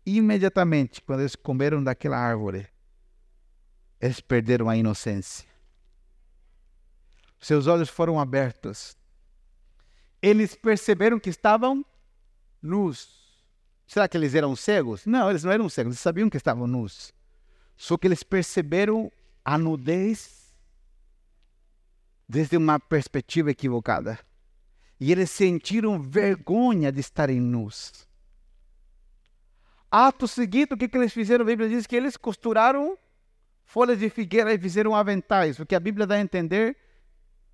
[0.05, 2.67] imediatamente, quando eles comeram daquela árvore,
[3.99, 5.47] eles perderam a inocência.
[7.39, 8.97] Seus olhos foram abertos.
[10.21, 11.85] Eles perceberam que estavam
[12.61, 13.17] nus.
[13.85, 15.05] Será que eles eram cegos?
[15.05, 17.13] Não, eles não eram cegos, eles sabiam que estavam nus.
[17.75, 19.11] Só que eles perceberam
[19.45, 20.46] a nudez
[22.27, 24.19] desde uma perspectiva equivocada.
[24.99, 28.07] E eles sentiram vergonha de estarem nus.
[29.89, 31.43] Ato seguinte, o que, que eles fizeram?
[31.43, 32.97] A Bíblia diz que eles costuraram
[33.63, 35.59] folhas de figueira e fizeram aventais.
[35.59, 36.75] O que a Bíblia dá a entender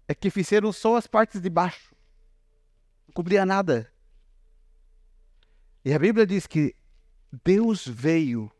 [0.07, 1.93] é que fizeram só as partes de baixo.
[3.07, 3.91] Não cobria nada.
[5.85, 6.75] E a Bíblia diz que
[7.43, 8.51] Deus veio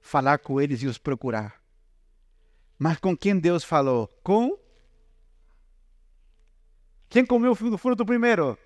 [0.00, 1.60] falar com eles e os procurar.
[2.78, 4.08] Mas com quem Deus falou?
[4.22, 4.58] Com
[7.10, 8.56] quem comeu o fruto primeiro?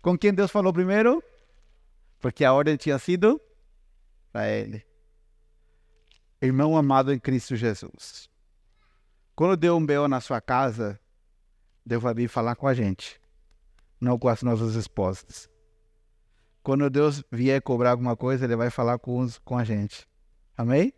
[0.00, 1.22] Com quem Deus falou primeiro?
[2.20, 3.40] Porque a ordem tinha sido
[4.30, 4.86] para ele.
[6.40, 8.28] Irmão amado em Cristo Jesus.
[9.34, 10.06] Quando deu um B.O.
[10.06, 11.00] na sua casa,
[11.84, 13.20] Deus vai vir falar com a gente,
[14.00, 15.48] não com as nossas esposas.
[16.62, 20.06] Quando Deus vier cobrar alguma coisa, Ele vai falar com, com a gente.
[20.56, 20.92] Amém?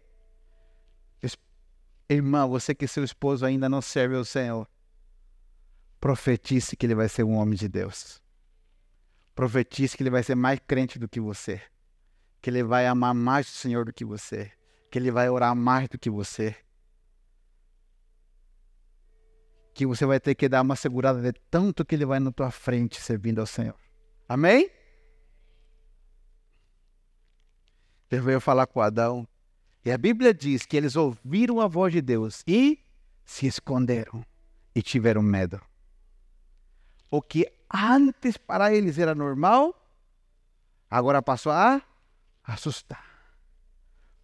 [2.08, 4.68] Irmã, você que seu esposo ainda não serve ao Senhor,
[6.04, 8.22] profetize que ele vai ser um homem de Deus.
[9.34, 11.62] Profetize que ele vai ser mais crente do que você.
[12.42, 14.52] Que ele vai amar mais o Senhor do que você.
[14.90, 16.54] Que ele vai orar mais do que você.
[19.72, 22.50] Que você vai ter que dar uma segurada de tanto que ele vai na tua
[22.50, 23.80] frente servindo ao Senhor.
[24.28, 24.70] Amém?
[28.10, 29.26] Deus veio falar com Adão.
[29.82, 32.78] E a Bíblia diz que eles ouviram a voz de Deus e
[33.24, 34.22] se esconderam
[34.74, 35.58] e tiveram medo.
[37.14, 39.72] O que antes para eles era normal,
[40.90, 41.80] agora passou a
[42.42, 43.06] assustar.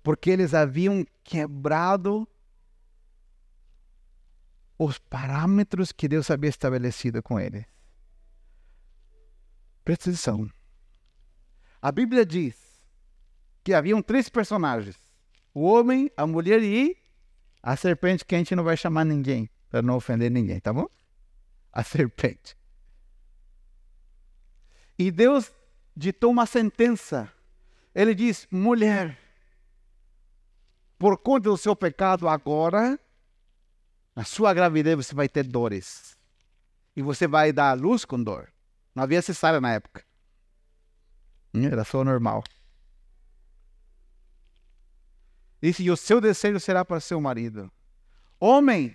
[0.03, 2.27] Porque eles haviam quebrado
[4.77, 7.65] os parâmetros que Deus havia estabelecido com eles.
[9.85, 10.51] Presta atenção.
[11.81, 12.83] A Bíblia diz
[13.63, 14.99] que haviam três personagens:
[15.55, 16.97] o homem, a mulher e
[17.63, 20.89] a serpente, que a gente não vai chamar ninguém, para não ofender ninguém, tá bom?
[21.73, 22.59] A serpente.
[25.01, 25.51] E Deus
[25.97, 27.33] ditou uma sentença.
[27.95, 29.19] Ele diz: mulher,
[30.99, 33.01] por conta do seu pecado, agora,
[34.15, 36.19] na sua gravidez, você vai ter dores.
[36.95, 38.53] E você vai dar à luz com dor.
[38.95, 40.05] Não havia cesárea na época.
[41.55, 42.45] Era só normal.
[45.63, 47.73] Disse: E o seu desejo será para seu marido.
[48.39, 48.95] Homem,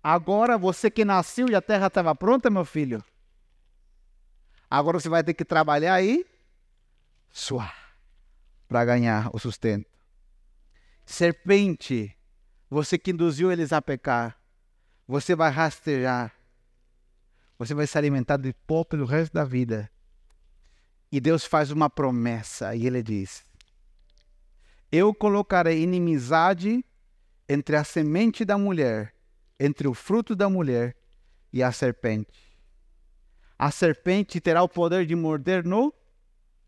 [0.00, 3.02] agora você que nasceu e a terra estava pronta, meu filho.
[4.70, 6.26] Agora você vai ter que trabalhar aí,
[7.30, 7.74] suar,
[8.66, 9.88] para ganhar o sustento.
[11.06, 12.14] Serpente,
[12.68, 14.38] você que induziu eles a pecar,
[15.06, 16.34] você vai rastejar,
[17.58, 19.90] você vai se alimentar de pó pelo resto da vida.
[21.10, 23.42] E Deus faz uma promessa e ele diz:
[24.92, 26.84] Eu colocarei inimizade
[27.48, 29.14] entre a semente da mulher,
[29.58, 30.94] entre o fruto da mulher
[31.50, 32.47] e a serpente
[33.58, 35.92] a serpente terá o poder de morder no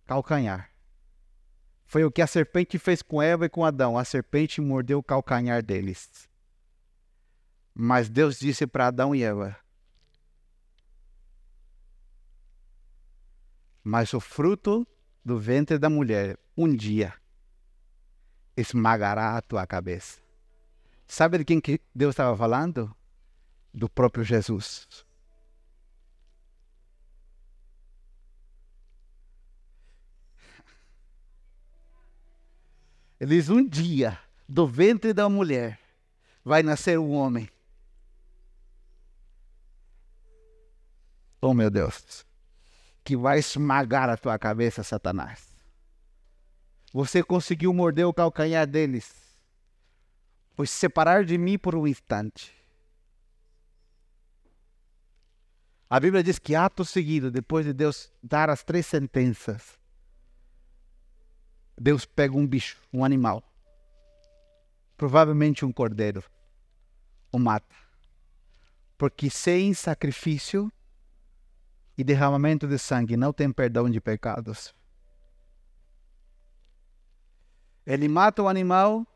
[0.05, 0.73] calcanhar.
[1.87, 3.97] Foi o que a serpente fez com Eva e com Adão.
[3.97, 6.29] A serpente mordeu o calcanhar deles.
[7.73, 9.57] Mas Deus disse para Adão e Eva:
[13.83, 14.87] Mas o fruto
[15.25, 17.15] do ventre da mulher, um dia,
[18.57, 20.21] esmagará a tua cabeça.
[21.07, 22.95] Sabe de quem que Deus estava falando?
[23.73, 25.10] Do próprio Jesus.
[33.21, 34.19] Ele diz: um dia,
[34.49, 35.79] do ventre da mulher,
[36.43, 37.49] vai nascer um homem.
[41.43, 42.25] Oh meu Deus,
[43.05, 45.49] que vai esmagar a tua cabeça, Satanás.
[46.93, 49.15] Você conseguiu morder o calcanhar deles,
[50.57, 52.55] pois separar de mim por um instante.
[55.89, 59.80] A Bíblia diz que ato seguido, depois de Deus dar as três sentenças,
[61.83, 63.43] Deus pega um bicho, um animal,
[64.99, 66.23] provavelmente um cordeiro,
[67.33, 67.75] o mata.
[68.99, 70.71] Porque sem sacrifício
[71.97, 74.75] e derramamento de sangue não tem perdão de pecados.
[77.87, 79.07] Ele mata o animal,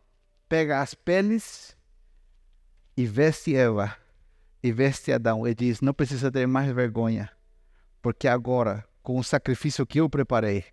[0.49, 1.77] pega as peles
[2.97, 3.95] e veste Eva
[4.63, 7.31] e veste Adão e diz: Não precisa ter mais vergonha,
[8.01, 10.65] porque agora, com o sacrifício que eu preparei,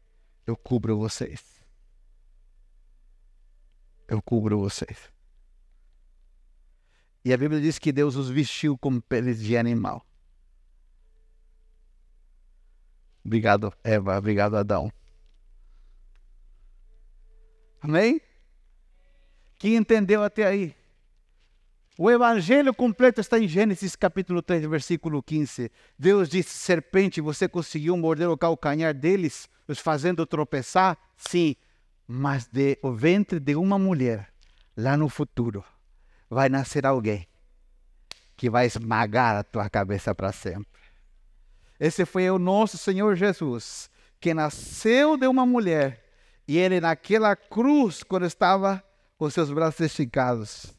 [0.47, 1.51] eu cubro vocês.
[4.12, 5.09] Eu cubro vocês.
[7.24, 10.05] E a Bíblia diz que Deus os vestiu com peles de animal.
[13.24, 14.18] Obrigado, Eva.
[14.18, 14.91] Obrigado, Adão.
[17.80, 18.20] Amém?
[19.57, 20.76] Quem entendeu até aí?
[21.97, 25.72] O evangelho completo está em Gênesis capítulo 3, versículo 15.
[25.97, 30.97] Deus disse: Serpente, você conseguiu morder o calcanhar deles, os fazendo tropeçar?
[31.16, 31.55] Sim,
[32.14, 34.34] mas de o ventre de uma mulher,
[34.76, 35.64] lá no futuro,
[36.30, 37.26] vai nascer alguém
[38.36, 40.82] que vai esmagar a tua cabeça para sempre.
[41.80, 43.89] Esse foi o nosso Senhor Jesus,
[44.20, 46.05] que nasceu de uma mulher,
[46.45, 48.84] e ele naquela cruz, quando estava
[49.18, 50.76] com seus braços esticados,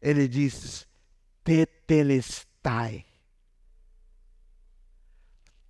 [0.00, 0.88] ele diz:
[1.44, 3.04] Tetelestai.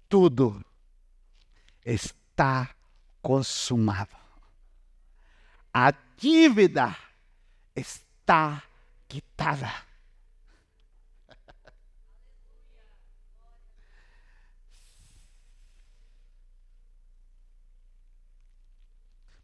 [0.08, 0.64] Tudo
[1.84, 2.70] está
[3.20, 4.21] consumado.
[5.72, 6.94] A dívida
[7.74, 8.62] está
[9.08, 9.72] quitada.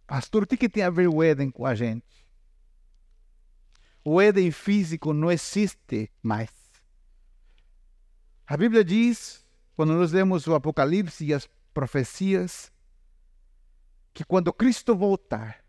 [0.06, 2.26] Pastor, o que, tem a ver o Éden com a gente?
[4.02, 6.50] O Éden físico não existe mais.
[8.46, 12.72] A Bíblia diz, quando nós lemos o Apocalipse e as profecias,
[14.14, 15.62] que quando Cristo voltar,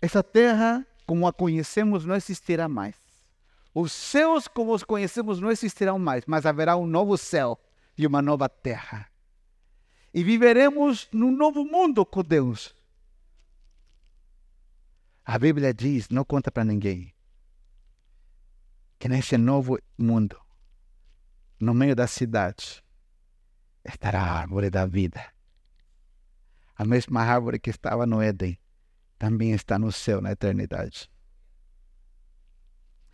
[0.00, 2.96] essa terra, como a conhecemos, não existirá mais.
[3.74, 7.60] Os céus, como os conhecemos, não existirão mais, mas haverá um novo céu
[7.96, 9.08] e uma nova terra.
[10.12, 12.74] E viveremos num novo mundo com Deus.
[15.24, 17.14] A Bíblia diz, não conta para ninguém,
[18.98, 20.40] que nesse novo mundo,
[21.60, 22.82] no meio da cidade,
[23.84, 25.24] estará a árvore da vida.
[26.74, 28.58] A mesma árvore que estava no Éden
[29.20, 31.10] também está no céu na eternidade.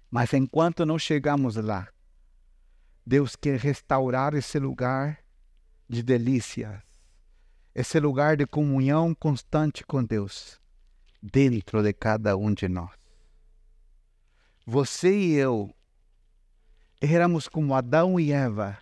[0.08, 1.88] Mas enquanto não chegamos lá,
[3.04, 5.18] Deus quer restaurar esse lugar
[5.88, 6.80] de delícias,
[7.74, 10.60] esse lugar de comunhão constante com Deus,
[11.20, 12.96] dentro de cada um de nós.
[14.64, 15.74] Você e eu
[17.00, 18.78] éramos como Adão e Eva,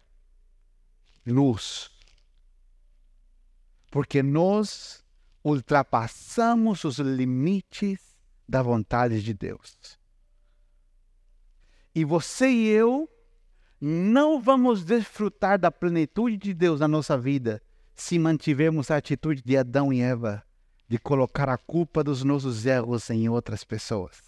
[1.27, 1.91] luz,
[3.91, 5.04] porque nós
[5.45, 8.01] ultrapassamos os limites
[8.49, 9.99] da vontade de Deus.
[11.95, 13.09] E você e eu
[13.81, 17.63] não vamos desfrutar da plenitude de Deus na nossa vida
[17.95, 20.43] se mantivermos a atitude de Adão e Eva
[20.89, 24.23] de colocar a culpa dos nossos erros em outras pessoas.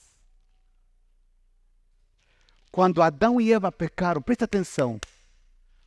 [2.70, 5.00] Quando Adão e Eva pecaram, presta atenção.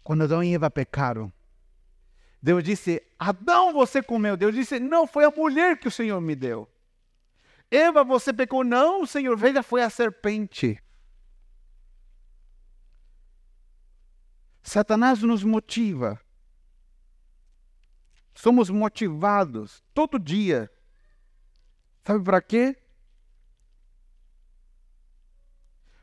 [0.04, 1.32] Quando Adão e Eva pecaram,
[2.42, 4.38] Deus disse: Adão, você comeu.
[4.38, 6.70] Deus disse: Não, foi a mulher que o Senhor me deu.
[7.70, 8.64] Eva, você pecou.
[8.64, 10.82] Não, Senhor, veja, foi a serpente.
[14.64, 16.20] Satanás nos motiva.
[18.34, 20.72] Somos motivados todo dia.
[22.06, 22.78] Sabe para quê?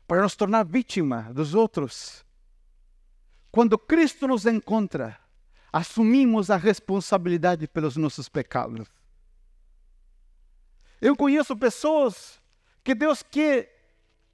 [0.07, 2.23] Para nos tornar vítima dos outros.
[3.51, 5.19] Quando Cristo nos encontra,
[5.71, 8.87] assumimos a responsabilidade pelos nossos pecados.
[10.99, 12.41] Eu conheço pessoas
[12.83, 13.75] que Deus quer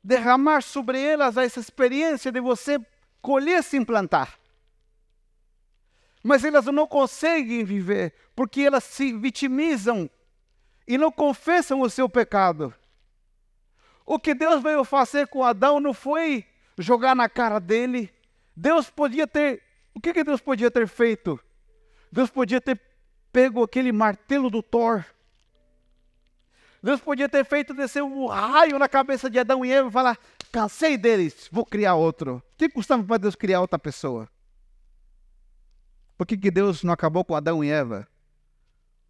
[0.03, 2.79] derramar sobre elas essa experiência de você
[3.21, 4.37] colher sem plantar.
[6.23, 10.09] Mas elas não conseguem viver porque elas se vitimizam
[10.87, 12.73] e não confessam o seu pecado.
[14.05, 16.45] O que Deus veio fazer com Adão não foi
[16.77, 18.13] jogar na cara dele.
[18.55, 19.63] Deus podia ter
[19.93, 21.39] o que, que Deus podia ter feito?
[22.11, 22.79] Deus podia ter
[23.31, 25.03] pego aquele martelo do Thor.
[26.81, 30.19] Deus podia ter feito descer um raio na cabeça de Adão e Eva e falar:
[30.51, 32.37] cansei deles, vou criar outro.
[32.37, 34.29] O que custava para Deus criar outra pessoa?
[36.17, 38.07] Por que, que Deus não acabou com Adão e Eva?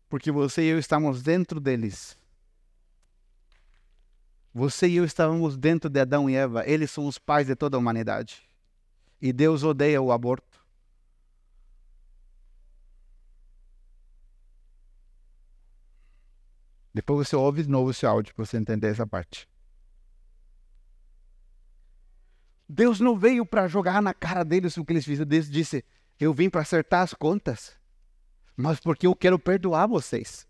[0.08, 2.18] Porque você e eu estamos dentro deles.
[4.54, 6.64] Você e eu estávamos dentro de Adão e Eva.
[6.68, 8.44] Eles são os pais de toda a humanidade.
[9.20, 10.53] E Deus odeia o aborto.
[16.94, 19.48] Depois você ouve de novo esse áudio para você entender essa parte.
[22.70, 25.28] Deus não veio para jogar na cara deles o que eles fizeram.
[25.28, 25.84] Deus disse:
[26.20, 27.76] Eu vim para acertar as contas,
[28.56, 30.48] mas porque eu quero perdoar vocês.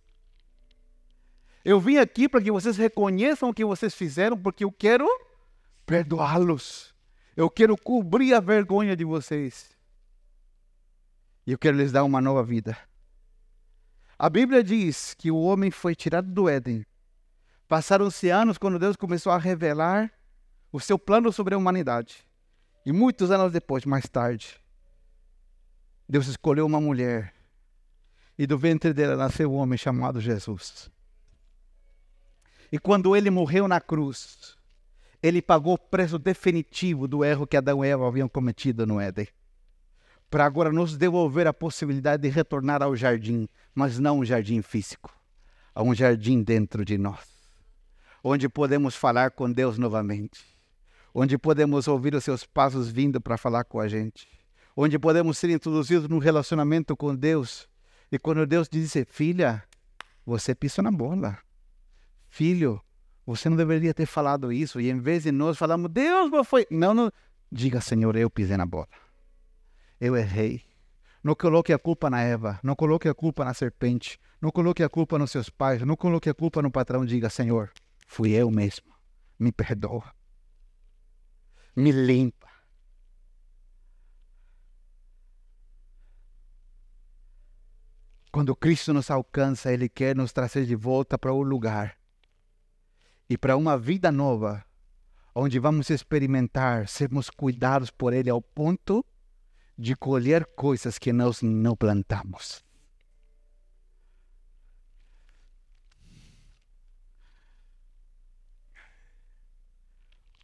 [1.63, 5.07] Eu vim aqui para que vocês reconheçam o que vocês fizeram, porque eu quero
[5.85, 6.93] perdoá-los.
[7.35, 9.75] Eu quero cobrir a vergonha de vocês.
[11.47, 12.77] E eu quero lhes dar uma nova vida.
[14.23, 16.85] A Bíblia diz que o homem foi tirado do Éden.
[17.67, 20.09] Passaram-se anos quando Deus começou a revelar
[20.71, 22.25] o seu plano sobre a humanidade.
[22.85, 24.57] E muitos anos depois, mais tarde,
[26.07, 27.33] Deus escolheu uma mulher.
[28.37, 30.89] E do ventre dela nasceu um homem chamado Jesus.
[32.71, 34.55] E quando ele morreu na cruz,
[35.21, 39.27] ele pagou o preço definitivo do erro que Adão e Eva haviam cometido no Éden.
[40.33, 45.15] Para agora nos devolver a possibilidade de retornar ao jardim, mas não um jardim físico,
[45.75, 47.19] a um jardim dentro de nós,
[48.23, 50.43] onde podemos falar com Deus novamente,
[51.13, 54.27] onde podemos ouvir os seus passos vindo para falar com a gente,
[54.75, 57.69] onde podemos ser introduzidos num relacionamento com Deus.
[58.11, 59.63] E quando Deus diz, filha,
[60.25, 61.37] você pisa na bola.
[62.27, 62.81] Filho,
[63.23, 64.81] você não deveria ter falado isso.
[64.81, 66.65] E em vez de nós falarmos, Deus, foi.
[66.71, 67.11] Não, não.
[67.51, 68.87] Diga, Senhor, eu pisei na bola.
[70.03, 70.61] Eu errei.
[71.23, 72.59] Não coloque a culpa na Eva.
[72.61, 74.19] Não coloque a culpa na serpente.
[74.41, 75.81] Não coloque a culpa nos seus pais.
[75.81, 77.05] Não coloque a culpa no patrão.
[77.05, 77.71] Diga, Senhor,
[78.05, 78.93] fui eu mesmo.
[79.39, 80.13] Me perdoa.
[81.73, 82.49] Me limpa.
[88.29, 91.97] Quando Cristo nos alcança, Ele quer nos trazer de volta para o lugar
[93.29, 94.65] e para uma vida nova,
[95.33, 99.05] onde vamos experimentar, sermos cuidados por Ele ao ponto
[99.77, 102.63] de colher coisas que nós não plantamos.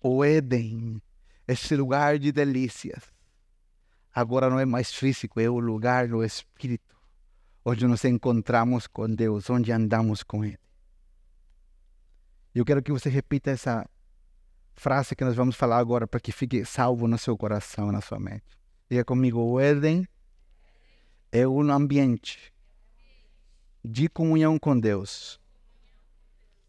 [0.01, 1.01] O Éden,
[1.47, 3.03] esse lugar de delícias,
[4.13, 6.97] agora não é mais físico, é o lugar do Espírito
[7.63, 10.59] onde nos encontramos com Deus, onde andamos com Ele.
[12.53, 13.87] Eu quero que você repita essa
[14.73, 18.19] frase que nós vamos falar agora para que fique salvo no seu coração, na sua
[18.19, 18.58] mente.
[18.89, 20.07] Diga comigo: o Éden
[21.31, 22.51] é um ambiente
[23.85, 25.39] de comunhão com Deus,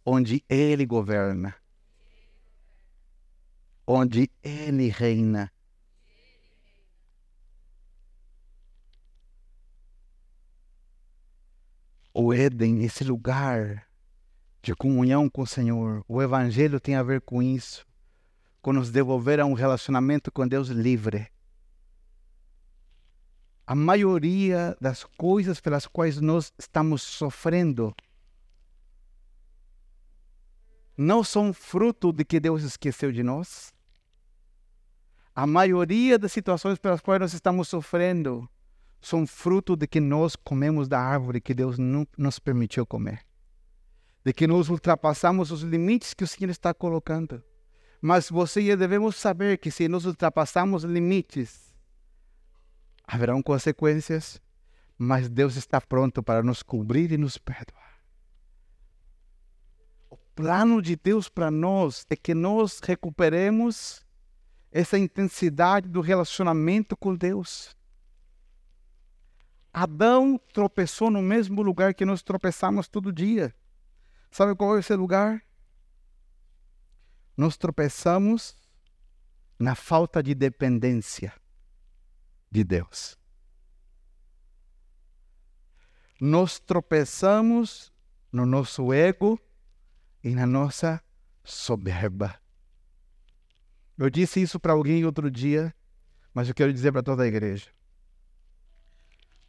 [0.04, 1.54] onde Ele governa,
[3.86, 5.50] onde Ele reina
[12.12, 13.88] o Éden, esse lugar
[14.60, 16.04] de comunhão com o Senhor.
[16.06, 17.86] O Evangelho tem a ver com isso,
[18.60, 21.30] com nos devolver a um relacionamento com Deus livre.
[23.70, 27.94] A maioria das coisas pelas quais nós estamos sofrendo
[30.96, 33.72] não são fruto de que Deus esqueceu de nós.
[35.32, 38.50] A maioria das situações pelas quais nós estamos sofrendo
[39.00, 43.24] são fruto de que nós comemos da árvore que Deus não nos permitiu comer.
[44.24, 47.40] De que nós ultrapassamos os limites que o Senhor está colocando.
[48.02, 51.69] Mas você e eu devemos saber que se nós ultrapassamos limites,
[53.14, 54.40] haverão consequências,
[54.98, 58.00] mas Deus está pronto para nos cobrir e nos perdoar.
[60.08, 64.04] O plano de Deus para nós é que nós recuperemos
[64.70, 67.74] essa intensidade do relacionamento com Deus
[69.72, 73.54] Adão tropeçou no mesmo lugar que nós tropeçamos todo dia.
[74.30, 75.44] Sabe qual é esse lugar?
[77.36, 78.56] Nós tropeçamos
[79.58, 81.32] na falta de dependência
[82.50, 83.16] de Deus.
[86.20, 87.92] Nós tropeçamos
[88.32, 89.40] no nosso ego
[90.22, 91.02] e na nossa
[91.42, 92.38] soberba.
[93.96, 95.74] Eu disse isso para alguém outro dia,
[96.34, 97.70] mas eu quero dizer para toda a igreja.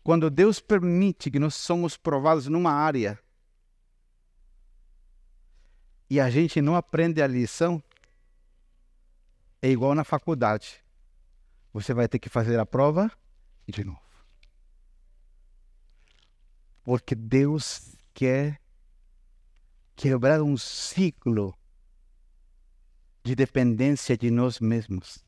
[0.04, 3.20] Quando Deus permite que nós somos provados numa área
[6.10, 7.82] e a gente não aprende a lição,
[9.62, 10.84] é igual na faculdade.
[11.74, 13.12] Você vai ter que fazer a prova
[13.68, 14.00] de novo.
[16.84, 18.60] Porque Deus quer
[19.96, 21.56] quebrar um ciclo
[23.24, 25.24] de dependência de nós mesmos.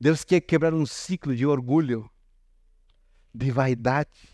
[0.00, 2.08] Deus quer quebrar um ciclo de orgulho
[3.34, 4.28] de vaidade.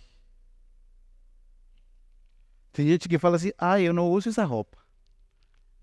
[2.71, 4.79] Tem gente que fala assim: ah, eu não uso essa roupa.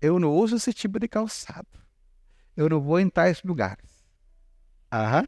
[0.00, 1.68] Eu não uso esse tipo de calçado.
[2.56, 4.01] Eu não vou em tais lugares.
[4.92, 5.26] Aham.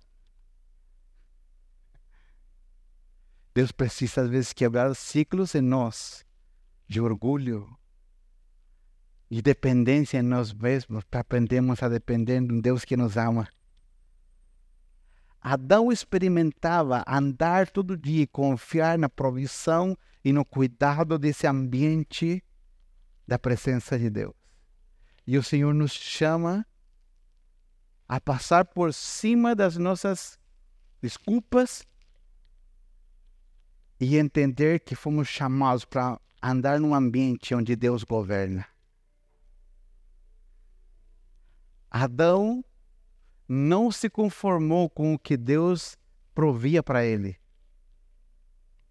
[3.54, 6.22] Deus precisa, às vezes, quebrar ciclos em nós
[6.86, 7.74] de orgulho
[9.30, 13.48] e dependência em nós mesmos para aprendermos a depender de um Deus que nos ama.
[15.40, 22.44] Adão experimentava andar todo dia e confiar na provisão e no cuidado desse ambiente
[23.26, 24.34] da presença de Deus.
[25.26, 26.66] E o Senhor nos chama
[28.08, 30.38] a passar por cima das nossas
[31.00, 31.82] desculpas
[33.98, 38.66] e entender que fomos chamados para andar num ambiente onde Deus governa.
[41.90, 42.64] Adão
[43.48, 45.96] não se conformou com o que Deus
[46.34, 47.38] provia para ele.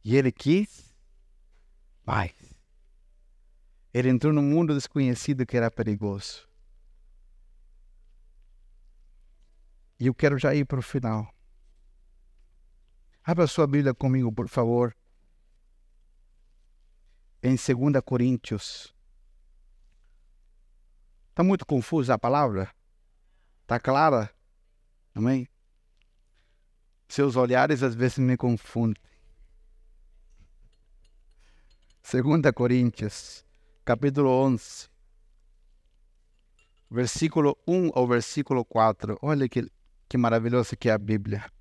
[0.03, 0.95] E ele quis
[2.05, 2.31] mais.
[3.93, 6.47] Ele entrou num mundo desconhecido que era perigoso.
[10.03, 11.33] E eu quero já ir para o final.
[13.23, 14.93] Abra sua Bíblia comigo, por favor.
[17.41, 18.93] Em 2 Coríntios.
[21.29, 22.69] Está muito confusa a palavra?
[23.61, 24.29] Está clara?
[25.15, 25.47] Amém?
[27.07, 29.01] Seus olhares às vezes me confundem.
[32.11, 33.45] 2 Coríntios,
[33.85, 34.89] capítulo 11,
[36.91, 39.17] versículo 1 ao versículo 4.
[39.21, 39.71] Olha que,
[40.13, 41.51] que maravilhoso que é a Bíblia.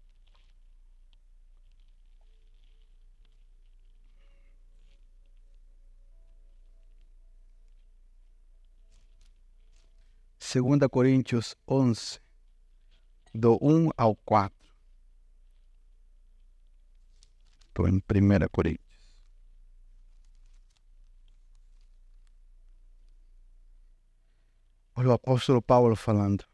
[10.39, 12.21] Segunda Coríntios 11,
[13.33, 14.55] do 1 ao 4.
[17.69, 19.17] Estou em 1 Coríntios.
[24.95, 26.45] Olha o apóstolo Paulo falando.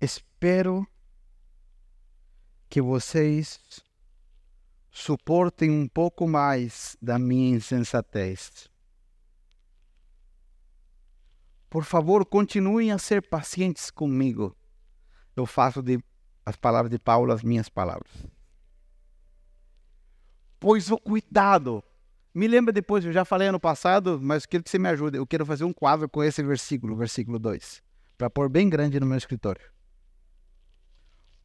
[0.00, 0.86] Espero
[2.68, 3.60] que vocês
[4.90, 8.68] suportem um pouco mais da minha insensatez.
[11.70, 14.56] Por favor, continuem a ser pacientes comigo.
[15.36, 16.02] Eu faço de
[16.44, 18.10] as palavras de Paulo as minhas palavras.
[20.58, 21.84] Pois o cuidado
[22.34, 25.18] me lembra depois, eu já falei ano passado, mas quero que você me ajude.
[25.18, 27.82] Eu quero fazer um quadro com esse versículo, versículo 2,
[28.16, 29.77] para pôr bem grande no meu escritório.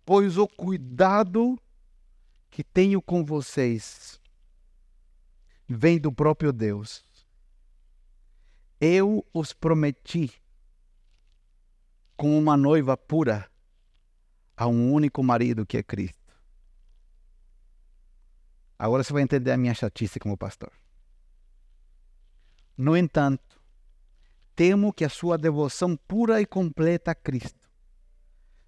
[0.05, 1.57] Pois o cuidado
[2.49, 4.19] que tenho com vocês
[5.67, 7.03] vem do próprio Deus.
[8.81, 10.31] Eu os prometi
[12.17, 13.49] como uma noiva pura
[14.57, 16.33] a um único marido que é Cristo.
[18.77, 20.71] Agora você vai entender a minha chatice como pastor.
[22.77, 23.61] No entanto,
[24.53, 27.62] temo que a sua devoção pura e completa a Cristo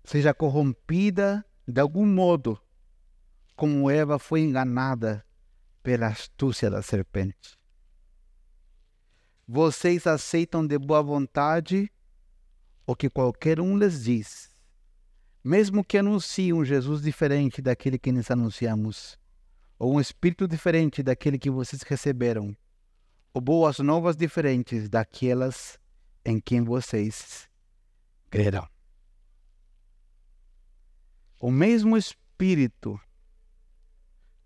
[0.05, 2.59] seja corrompida de algum modo,
[3.55, 5.25] como Eva foi enganada
[5.81, 7.57] pela astúcia da serpente.
[9.47, 11.91] Vocês aceitam de boa vontade
[12.85, 14.49] o que qualquer um lhes diz,
[15.43, 19.17] mesmo que anuncie um Jesus diferente daquele que nos anunciamos,
[19.77, 22.55] ou um espírito diferente daquele que vocês receberam
[23.35, 25.77] ou boas novas diferentes daquelas
[26.23, 27.49] em quem vocês
[28.29, 28.74] crerão.
[31.39, 32.99] O mesmo Espírito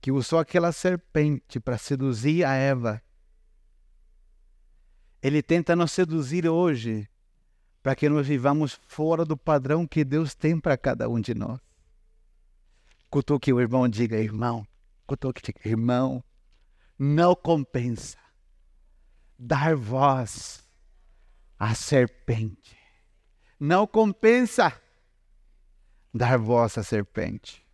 [0.01, 3.01] que usou aquela serpente para seduzir a Eva,
[5.21, 7.09] ele tenta nos seduzir hoje
[7.83, 11.59] para que nós vivamos fora do padrão que Deus tem para cada um de nós.
[13.09, 14.65] Cutuque o irmão, diga, irmão,
[15.05, 16.23] cutuque, irmão,
[16.97, 18.17] não compensa
[19.37, 20.67] dar voz
[21.57, 22.77] à serpente.
[23.59, 24.79] Não compensa
[26.13, 27.65] dar voz à serpente.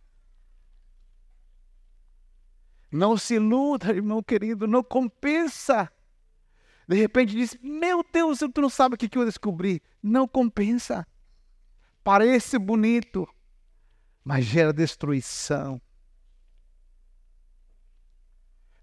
[2.90, 5.90] Não se iluda, irmão querido, não compensa.
[6.88, 9.82] De repente diz: Meu Deus, tu não sabe o que eu descobri.
[10.02, 11.06] Não compensa.
[12.04, 13.28] Parece bonito,
[14.24, 15.80] mas gera destruição.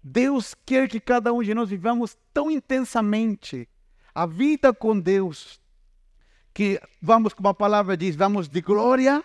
[0.02, 3.66] Deus quer que cada um de nós vivamos tão intensamente
[4.14, 5.58] a vida com Deus,
[6.52, 9.24] que vamos, como a palavra diz, vamos de glória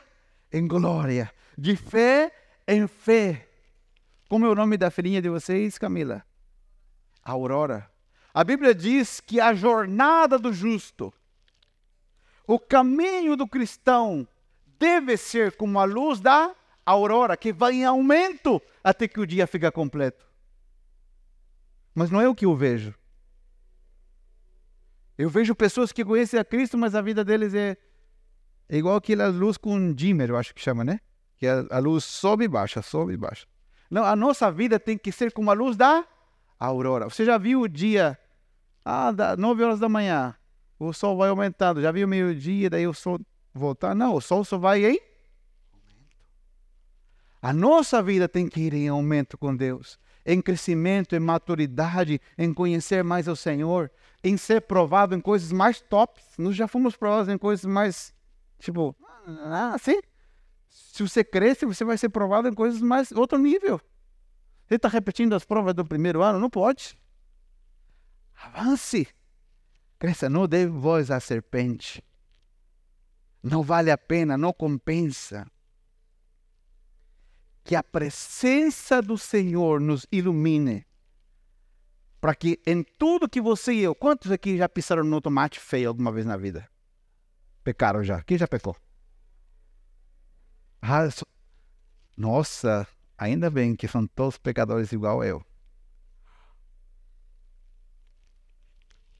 [0.51, 2.31] em glória, de fé
[2.67, 3.47] em fé.
[4.27, 6.23] Como é o nome da filhinha de vocês, Camila?
[7.23, 7.89] Aurora.
[8.33, 11.11] A Bíblia diz que a jornada do justo,
[12.45, 14.27] o caminho do cristão,
[14.77, 19.47] deve ser como a luz da aurora, que vai em aumento até que o dia
[19.47, 20.25] fica completo.
[21.93, 22.93] Mas não é o que eu vejo.
[25.17, 27.75] Eu vejo pessoas que conhecem a Cristo, mas a vida deles é,
[28.69, 30.99] é igual aquela luz com dimmer, eu acho que chama, né?
[31.37, 33.47] Que a, a luz sobe e baixa, sobe e baixa.
[33.89, 36.05] Não, a nossa vida tem que ser como a luz da
[36.59, 37.09] aurora.
[37.09, 38.17] Você já viu o dia,
[38.85, 40.35] ah, da, 9 horas da manhã,
[40.77, 41.81] o sol vai aumentando.
[41.81, 43.19] Já viu o meio-dia, daí o sol
[43.53, 43.95] voltar?
[43.95, 44.99] Não, o sol só vai em
[47.41, 52.53] a nossa vida tem que ir em aumento com Deus em crescimento, em maturidade, em
[52.53, 53.89] conhecer mais o Senhor,
[54.23, 56.23] em ser provado em coisas mais tops.
[56.37, 58.13] Nós já fomos provados em coisas mais,
[58.59, 58.95] tipo,
[59.73, 59.99] assim.
[60.69, 63.81] Se você cresce, você vai ser provado em coisas mais outro nível.
[64.67, 66.39] Você está repetindo as provas do primeiro ano?
[66.39, 66.97] Não pode.
[68.35, 69.07] Avance.
[69.97, 72.03] Cresça, não dê voz à serpente.
[73.41, 75.49] Não vale a pena, não compensa.
[77.63, 80.85] Que a presença do Senhor nos ilumine.
[82.21, 85.87] Para que em tudo que você e eu, quantos aqui já pisaram no tomate feio
[85.87, 86.69] alguma vez na vida?
[87.63, 88.21] Pecaram já.
[88.23, 88.75] Quem já pecou?
[90.81, 91.09] Ah,
[92.15, 92.87] nossa,
[93.17, 95.43] ainda bem que são todos pecadores igual eu.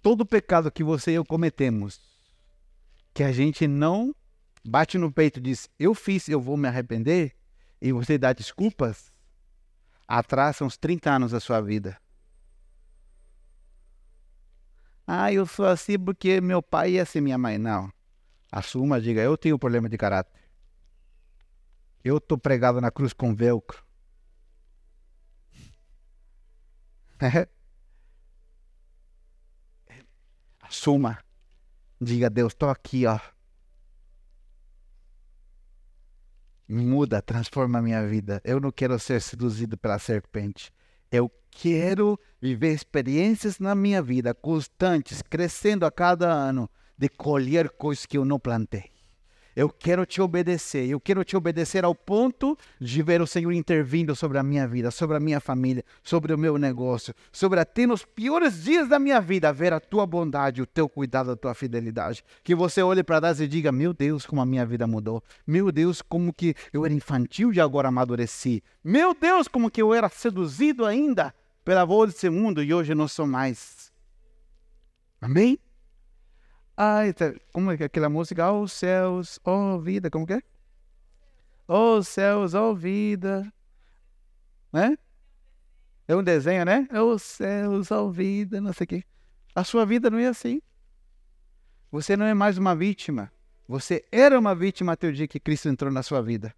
[0.01, 1.99] Todo pecado que você e eu cometemos,
[3.13, 4.15] que a gente não
[4.63, 7.35] bate no peito e diz, eu fiz, eu vou me arrepender,
[7.81, 9.13] e você dá desculpas,
[10.07, 11.99] atrasa uns 30 anos da sua vida.
[15.05, 17.57] Ah, eu sou assim porque meu pai é assim, minha mãe.
[17.57, 17.91] Não.
[18.51, 20.39] Assuma, diga, eu tenho problema de caráter.
[22.03, 23.83] Eu estou pregado na cruz com velcro.
[30.61, 31.19] Assuma.
[31.99, 33.19] Diga, Deus, estou aqui, ó.
[36.67, 38.41] Muda, transforma a minha vida.
[38.45, 40.71] Eu não quero ser seduzido pela serpente.
[41.11, 46.69] Eu quero viver experiências na minha vida constantes, crescendo a cada ano,
[46.99, 48.91] de colher coisas que eu não plantei.
[49.55, 50.87] Eu quero te obedecer.
[50.87, 54.91] Eu quero te obedecer ao ponto de ver o Senhor intervindo sobre a minha vida,
[54.91, 59.19] sobre a minha família, sobre o meu negócio, sobre até nos piores dias da minha
[59.19, 62.23] vida, ver a tua bondade, o teu cuidado, a tua fidelidade.
[62.43, 65.23] Que você olhe para trás e diga: Meu Deus, como a minha vida mudou.
[65.47, 68.61] Meu Deus, como que eu era infantil e agora amadureci.
[68.83, 71.33] Meu Deus, como que eu era seduzido ainda
[71.65, 73.91] pela voz desse mundo e hoje não sou mais.
[75.21, 75.59] Amém?
[76.81, 77.13] Ai,
[77.51, 78.49] como é que é aquela música?
[78.49, 80.41] Oh céus, oh vida, como que é?
[81.67, 83.51] Oh céus, oh vida.
[84.71, 84.97] Né?
[86.07, 86.87] É um desenho, né?
[86.93, 89.03] Oh céus, oh vida, não sei o quê.
[89.53, 90.61] A sua vida não é assim.
[91.91, 93.29] Você não é mais uma vítima.
[93.67, 96.55] Você era uma vítima até o dia que Cristo entrou na sua vida.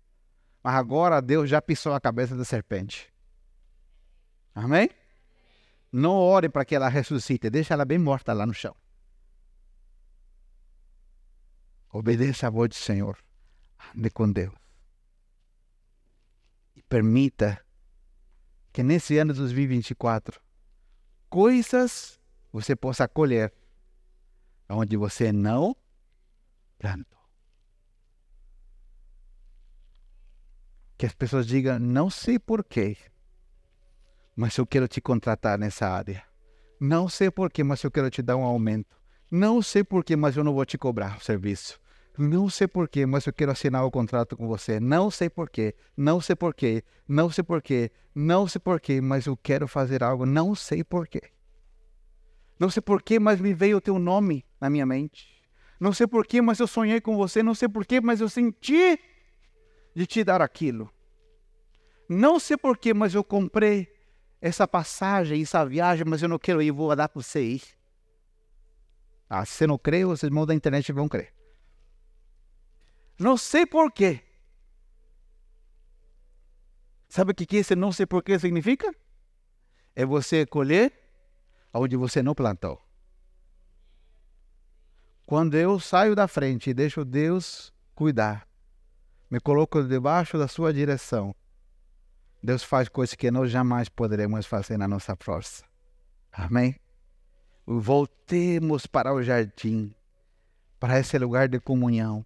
[0.64, 3.12] Mas agora Deus já pisou a cabeça da serpente.
[4.54, 4.88] Amém?
[5.92, 7.50] Não ore para que ela ressuscite.
[7.50, 8.76] Deixa ela bem morta lá no chão.
[11.92, 13.18] Obedeça a voz do Senhor.
[13.96, 14.54] Ande com Deus.
[16.76, 17.64] E permita
[18.72, 20.42] que nesse ano de 2024
[21.30, 22.20] coisas
[22.52, 23.54] você possa colher
[24.70, 25.76] onde você não
[26.80, 27.20] plantou.
[30.98, 32.96] Que as pessoas digam, não sei porquê,
[34.36, 36.24] mas eu quero te contratar nessa área.
[36.80, 39.01] Não sei porquê, mas eu quero te dar um aumento.
[39.32, 41.80] Não sei porquê, mas eu não vou te cobrar o serviço.
[42.18, 44.78] Não sei porquê, mas eu quero assinar o contrato com você.
[44.78, 49.70] Não sei porquê, não sei porquê, não sei porquê, não sei porquê, mas eu quero
[49.70, 50.26] fazer algo.
[50.26, 51.22] Não sei porquê.
[52.60, 55.42] Não sei porquê, mas me veio o teu nome na minha mente.
[55.80, 57.42] Não sei porquê, mas eu sonhei com você.
[57.42, 59.00] Não sei porquê, mas eu senti
[59.96, 60.92] de te dar aquilo.
[62.10, 63.88] Não sei porquê, mas eu comprei
[64.42, 67.81] essa passagem, essa viagem, mas eu não quero ir, vou dar para você ir.
[69.34, 71.34] Ah, se você não crê, vocês irmãos da internet vão crer.
[73.18, 74.22] Não sei porquê.
[77.08, 78.94] Sabe o que esse não sei porquê significa?
[79.96, 80.92] É você colher
[81.74, 82.86] onde você não plantou.
[85.26, 88.46] Quando eu saio da frente e deixo Deus cuidar,
[89.30, 91.34] me coloco debaixo da sua direção,
[92.44, 95.64] Deus faz coisas que nós jamais poderemos fazer na nossa força.
[96.34, 96.76] Amém?
[97.66, 99.94] Voltemos para o jardim,
[100.80, 102.26] para esse lugar de comunhão.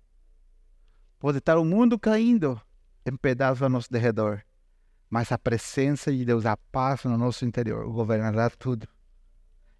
[1.20, 2.60] Pode estar o mundo caindo
[3.06, 4.44] em pedaços ao nosso derredor,
[5.10, 8.88] mas a presença de Deus, a paz no nosso interior, governará tudo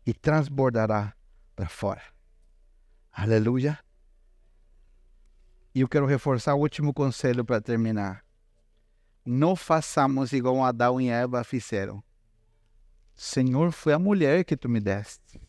[0.06, 1.14] e transbordará
[1.56, 2.02] para fora.
[3.12, 3.80] Aleluia.
[5.74, 8.24] E eu quero reforçar o último conselho para terminar.
[9.26, 12.04] Não façamos igual Adão e Eva fizeram.
[13.16, 15.42] Senhor, foi a mulher que tu me deste.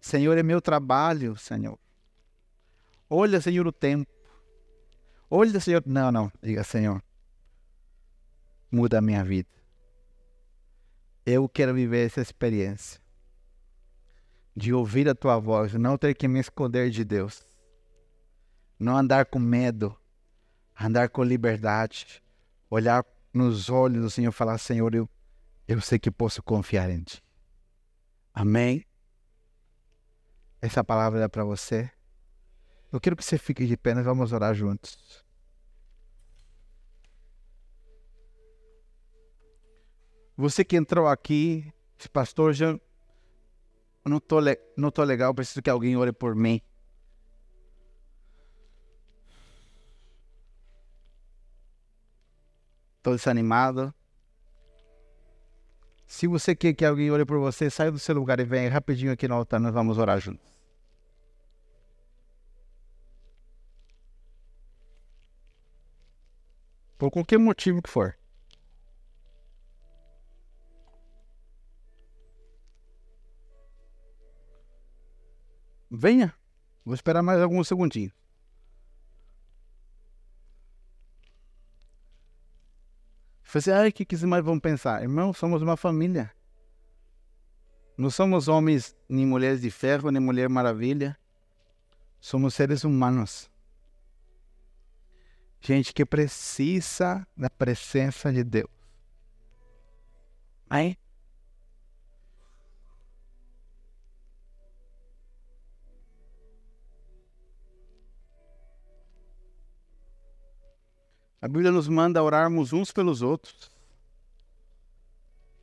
[0.00, 1.78] Senhor, é meu trabalho, Senhor.
[3.10, 4.10] Olha, Senhor, o tempo.
[5.30, 5.82] Olha, Senhor.
[5.86, 6.32] Não, não.
[6.42, 7.02] Diga, Senhor,
[8.70, 9.48] muda a minha vida.
[11.24, 13.00] Eu quero viver essa experiência
[14.56, 17.46] de ouvir a tua voz, não ter que me esconder de Deus,
[18.78, 19.96] não andar com medo,
[20.78, 22.22] andar com liberdade,
[22.70, 25.08] olhar nos olhos do Senhor e falar: Senhor, eu,
[25.66, 27.22] eu sei que posso confiar em Ti.
[28.34, 28.87] Amém?
[30.60, 31.90] Essa palavra é para você.
[32.90, 35.24] Eu quero que você fique de pé, nós vamos orar juntos.
[40.36, 41.72] Você que entrou aqui,
[42.12, 42.78] pastor, já
[44.04, 44.38] não tô,
[44.76, 46.60] não tô legal, preciso que alguém ore por mim.
[52.98, 53.94] Estou desanimado.
[56.08, 59.12] Se você quer que alguém ore por você, saia do seu lugar e venha rapidinho
[59.12, 60.58] aqui no altar, nós vamos orar juntos.
[66.96, 68.16] Por qualquer motivo que for.
[75.90, 76.34] Venha.
[76.86, 78.14] Vou esperar mais alguns segundinhos.
[83.48, 85.00] Falei assim, ai, o que, que mais vão pensar?
[85.00, 86.30] Irmão, somos uma família.
[87.96, 91.18] Não somos homens nem mulheres de ferro, nem mulher maravilha.
[92.20, 93.50] Somos seres humanos.
[95.62, 98.68] Gente que precisa da presença de Deus.
[100.68, 100.98] Aí,
[111.40, 113.70] A Bíblia nos manda orarmos uns pelos outros,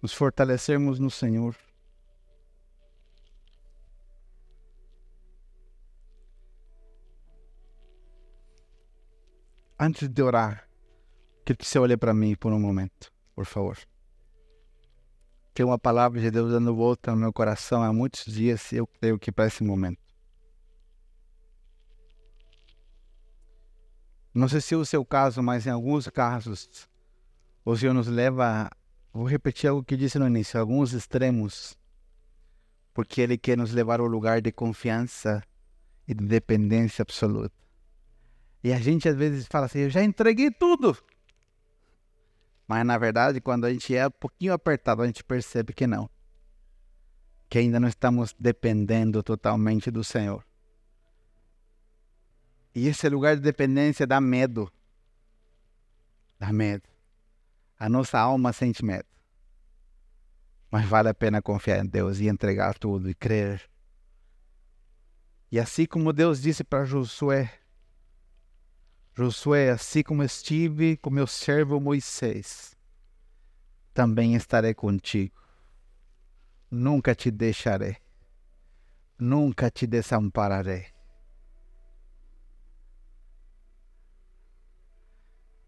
[0.01, 1.53] nos fortalecermos no Senhor.
[9.77, 10.65] Antes de orar,
[11.43, 13.77] que você olhe para mim por um momento, por favor.
[15.53, 18.87] Tem uma palavra de Deus dando volta no meu coração há muitos dias e eu
[18.87, 20.04] creio que para esse momento.
[24.35, 26.89] Não sei se é o seu caso, mas em alguns casos,
[27.63, 28.69] o Senhor nos leva.
[29.13, 31.77] Vou repetir algo que disse no início: alguns extremos,
[32.93, 35.41] porque Ele quer nos levar ao lugar de confiança
[36.05, 37.55] e de dependência absoluta.
[38.61, 40.97] E a gente às vezes fala assim: eu já entreguei tudo.
[42.67, 46.09] Mas na verdade, quando a gente é um pouquinho apertado, a gente percebe que não.
[47.47, 50.43] Que ainda não estamos dependendo totalmente do Senhor.
[52.75, 54.69] E esse lugar de dependência dá medo.
[56.37, 56.83] Dá medo.
[57.79, 59.07] A nossa alma sente medo.
[60.69, 63.69] Mas vale a pena confiar em Deus e entregar tudo e crer.
[65.49, 67.49] E assim como Deus disse para Josué,
[69.13, 72.75] Josué, assim como estive com meu servo Moisés,
[73.93, 75.41] também estarei contigo.
[76.69, 77.95] Nunca te deixarei.
[79.17, 80.94] Nunca te desampararei.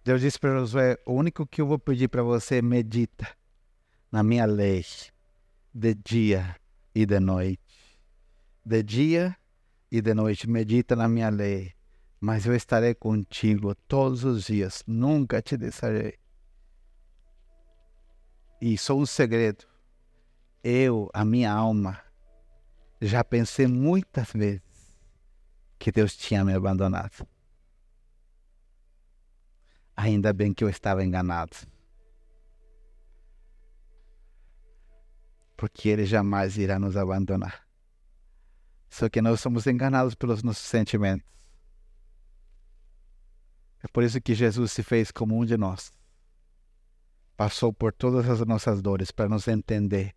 [0.08, 3.28] Deus disse para Josué: O único que eu vou pedir para você é medita
[4.10, 4.86] na minha lei
[5.74, 6.56] de dia
[6.96, 8.00] e de noite.
[8.66, 9.36] De dia
[9.92, 11.74] e de noite, medita na minha lei,
[12.22, 16.18] mas eu estarei contigo todos os dias, nunca te deixarei.
[18.62, 19.66] E só um segredo:
[20.64, 22.02] eu, a minha alma,
[23.02, 24.62] já pensei muitas vezes
[25.78, 27.28] que Deus tinha me abandonado.
[29.98, 31.58] Ainda bem que eu estava enganado.
[35.58, 37.68] Porque Ele jamais irá nos abandonar.
[38.88, 41.28] Só que nós somos enganados pelos nossos sentimentos.
[43.84, 45.92] É por isso que Jesus se fez como um de nós.
[47.36, 50.16] Passou por todas as nossas dores para nos entender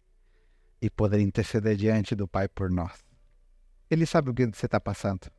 [0.80, 3.02] e poder interceder diante do Pai por nós.
[3.90, 5.30] Ele sabe o que você está passando.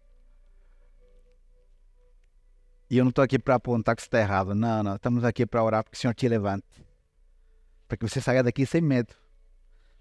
[2.91, 4.53] E eu não estou aqui para apontar que você está errado.
[4.53, 4.97] Não, não.
[4.97, 6.85] Estamos aqui para orar para que o Senhor te levante.
[7.87, 9.15] Para que você saia daqui sem medo.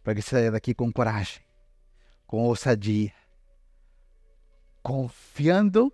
[0.03, 1.41] Para que você saia daqui com coragem.
[2.27, 3.13] Com ousadia.
[4.83, 5.93] Confiando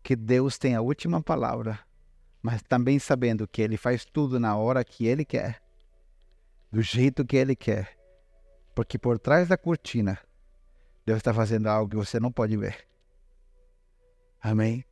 [0.00, 1.80] que Deus tem a última palavra.
[2.40, 5.60] Mas também sabendo que Ele faz tudo na hora que Ele quer.
[6.70, 7.98] Do jeito que Ele quer.
[8.76, 10.20] Porque por trás da cortina,
[11.04, 12.86] Deus está fazendo algo que você não pode ver.
[14.40, 14.84] Amém?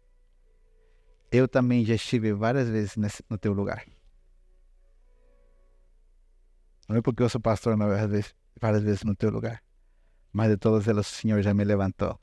[1.31, 3.85] Eu também já estive várias vezes nesse, no teu lugar.
[6.89, 9.63] Não é porque eu sou pastor não, várias vezes, várias vezes no teu lugar.
[10.33, 12.19] Mas de todas elas o Senhor já me levantou.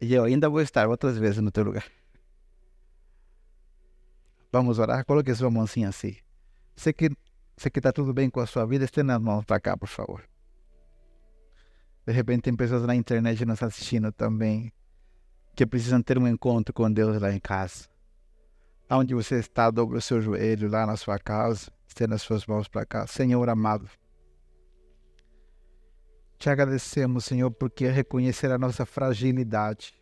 [0.00, 1.84] E eu ainda vou estar outras vezes no teu lugar.
[4.52, 5.04] Vamos orar?
[5.04, 6.16] Coloque sua mãozinha assim.
[6.76, 7.10] Sei que
[7.56, 9.88] sei que está tudo bem com a sua vida, estenda as mãos para cá, por
[9.88, 10.22] favor.
[12.06, 14.72] De repente tem pessoas na internet nos assistindo também
[15.56, 17.88] que precisam ter um encontro com Deus lá em casa.
[18.90, 22.68] Onde você está, dobre o seu joelho lá na sua casa, estenda as suas mãos
[22.68, 23.06] para cá.
[23.06, 23.88] Senhor amado,
[26.38, 29.94] te agradecemos, Senhor, porque reconhecer a nossa fragilidade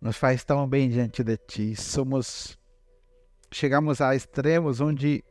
[0.00, 1.76] nos faz tão bem diante de Ti.
[1.76, 2.58] Somos,
[3.52, 5.24] chegamos a extremos onde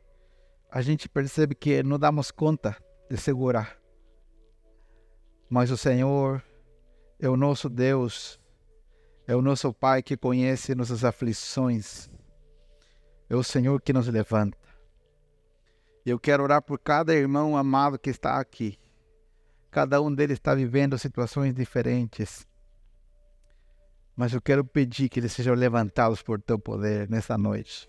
[0.70, 2.74] a gente percebe que não damos conta
[3.10, 3.78] de segurar.
[5.48, 6.42] Mas o Senhor
[7.18, 8.38] é o nosso Deus,
[9.26, 12.08] é o nosso Pai que conhece nossas aflições,
[13.30, 14.58] é o Senhor que nos levanta.
[16.04, 18.78] Eu quero orar por cada irmão amado que está aqui.
[19.70, 22.46] Cada um deles está vivendo situações diferentes.
[24.16, 27.88] Mas eu quero pedir que eles sejam levantados por teu poder nessa noite.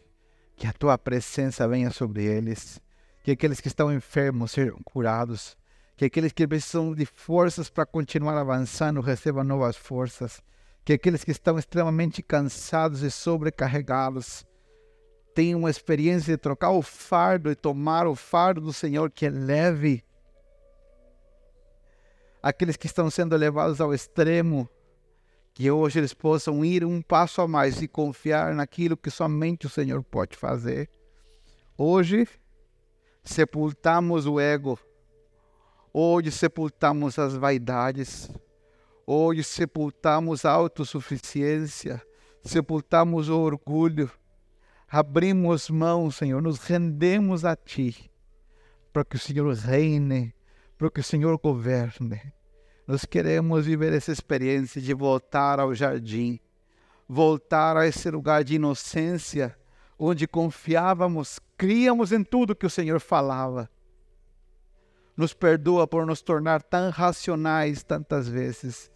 [0.55, 2.81] Que a tua presença venha sobre eles.
[3.23, 5.57] Que aqueles que estão enfermos sejam curados.
[5.99, 10.41] Que aqueles que precisam de forças para continuar avançando recebam novas forças.
[10.85, 14.45] Que aqueles que estão extremamente cansados e sobrecarregados
[15.35, 19.29] tenham uma experiência de trocar o fardo e tomar o fardo do Senhor que é
[19.29, 20.01] leve.
[22.41, 24.69] Aqueles que estão sendo levados ao extremo,
[25.53, 29.69] que hoje eles possam ir um passo a mais e confiar naquilo que somente o
[29.69, 30.89] Senhor pode fazer.
[31.77, 32.25] Hoje,
[33.21, 34.79] sepultamos o ego.
[35.93, 38.29] Hoje, sepultamos as vaidades.
[39.05, 42.01] Hoje, sepultamos a autossuficiência.
[42.43, 44.09] Sepultamos o orgulho
[44.89, 48.09] abrimos mão, Senhor, nos rendemos a Ti,
[48.91, 50.33] para que o Senhor reine,
[50.77, 52.19] para que o Senhor governe.
[52.87, 56.39] Nós queremos viver essa experiência de voltar ao jardim,
[57.07, 59.55] voltar a esse lugar de inocência,
[59.97, 63.69] onde confiávamos, críamos em tudo que o Senhor falava.
[65.19, 68.89] Nos perdoa por nos tornar tão racionais tantas vezes,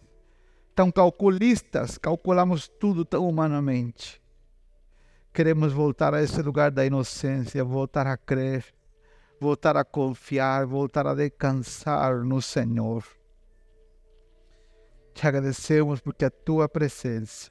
[0.74, 4.22] tão calculistas, calculamos tudo tão humanamente.
[5.34, 8.64] Queremos voltar a esse lugar da inocência, voltar a crer,
[9.38, 13.04] voltar a confiar, voltar a descansar no Senhor.
[15.12, 17.50] Te agradecemos porque a tua presença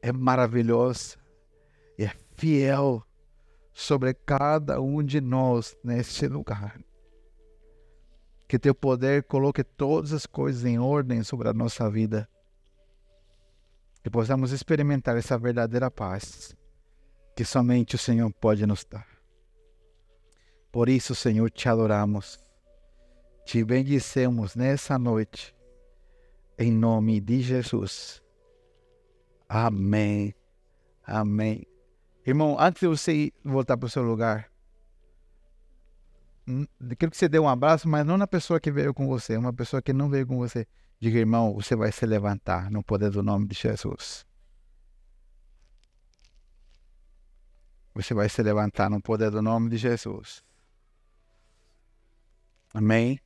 [0.00, 1.16] é maravilhosa
[1.98, 3.04] e é fiel
[3.72, 6.78] sobre cada um de nós neste lugar.
[8.52, 12.28] Que teu poder coloque todas as coisas em ordem sobre a nossa vida
[14.02, 16.54] que possamos experimentar essa verdadeira paz
[17.34, 19.06] que somente o Senhor pode nos dar.
[20.70, 22.38] Por isso, Senhor, te adoramos,
[23.46, 25.56] te bendicemos nessa noite,
[26.58, 28.22] em nome de Jesus.
[29.48, 30.34] Amém.
[31.06, 31.66] Amém.
[32.26, 34.51] Irmão, antes de você voltar para o seu lugar,
[36.98, 39.52] quero que você dê um abraço, mas não na pessoa que veio com você, uma
[39.52, 40.66] pessoa que não veio com você.
[40.98, 44.24] Diga, irmão, você vai se levantar no poder do nome de Jesus.
[47.94, 50.42] Você vai se levantar no poder do nome de Jesus.
[52.72, 53.20] Amém?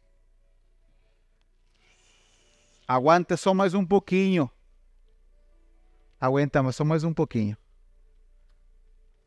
[2.88, 4.50] Aguanta só mais um pouquinho.
[6.20, 7.56] Aguenta só mais um pouquinho.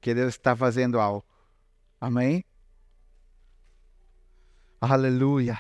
[0.02, 1.26] Que Deus está fazendo algo.
[2.02, 2.44] Amém?
[4.82, 5.60] Aleluia.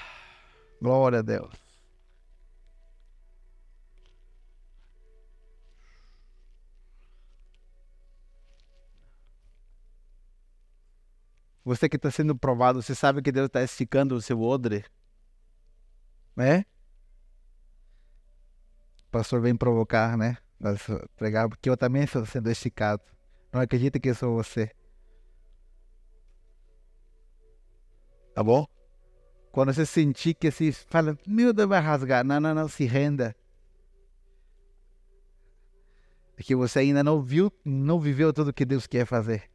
[0.81, 1.53] Glória a Deus.
[11.65, 14.85] Você que está sendo provado, você sabe que Deus está esticando o seu odre?
[16.35, 16.65] Né?
[19.07, 20.37] O pastor vem provocar, né?
[21.17, 23.03] Pregar, porque eu também estou sendo esticado.
[23.51, 24.71] Não acredita que eu sou você.
[28.33, 28.65] Tá bom?
[29.51, 32.23] Quando você sentir que se fala, meu Deus, vai rasgar.
[32.23, 33.35] Não, não, não, se renda.
[36.35, 39.49] Porque você ainda não viu, não viveu tudo que Deus quer fazer.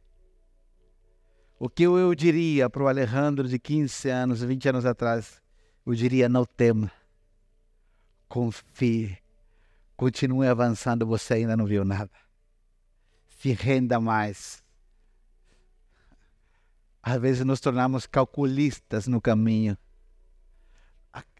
[1.57, 5.41] O que eu diria para o Alejandro de 15 anos, 20 anos atrás?
[5.85, 6.91] Eu diria: não tema,
[8.27, 9.17] confie,
[9.95, 12.11] continue avançando, você ainda não viu nada.
[13.39, 14.61] Se renda mais.
[17.01, 19.77] Às vezes nos tornamos calculistas no caminho.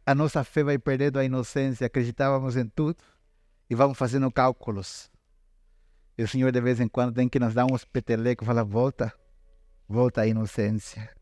[0.06, 2.98] A, nossa fé vai perdendo a inocência, acreditávamos em tudo
[3.70, 5.10] e vamos fazendo cálculos.
[6.18, 8.64] E o Senhor de vez em quando tem que nos dar uns petelecos e falar:
[8.64, 9.14] volta
[9.88, 11.16] Volta à inocência.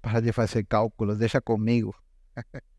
[0.00, 1.94] Para de fazer cálculos, deixa comigo.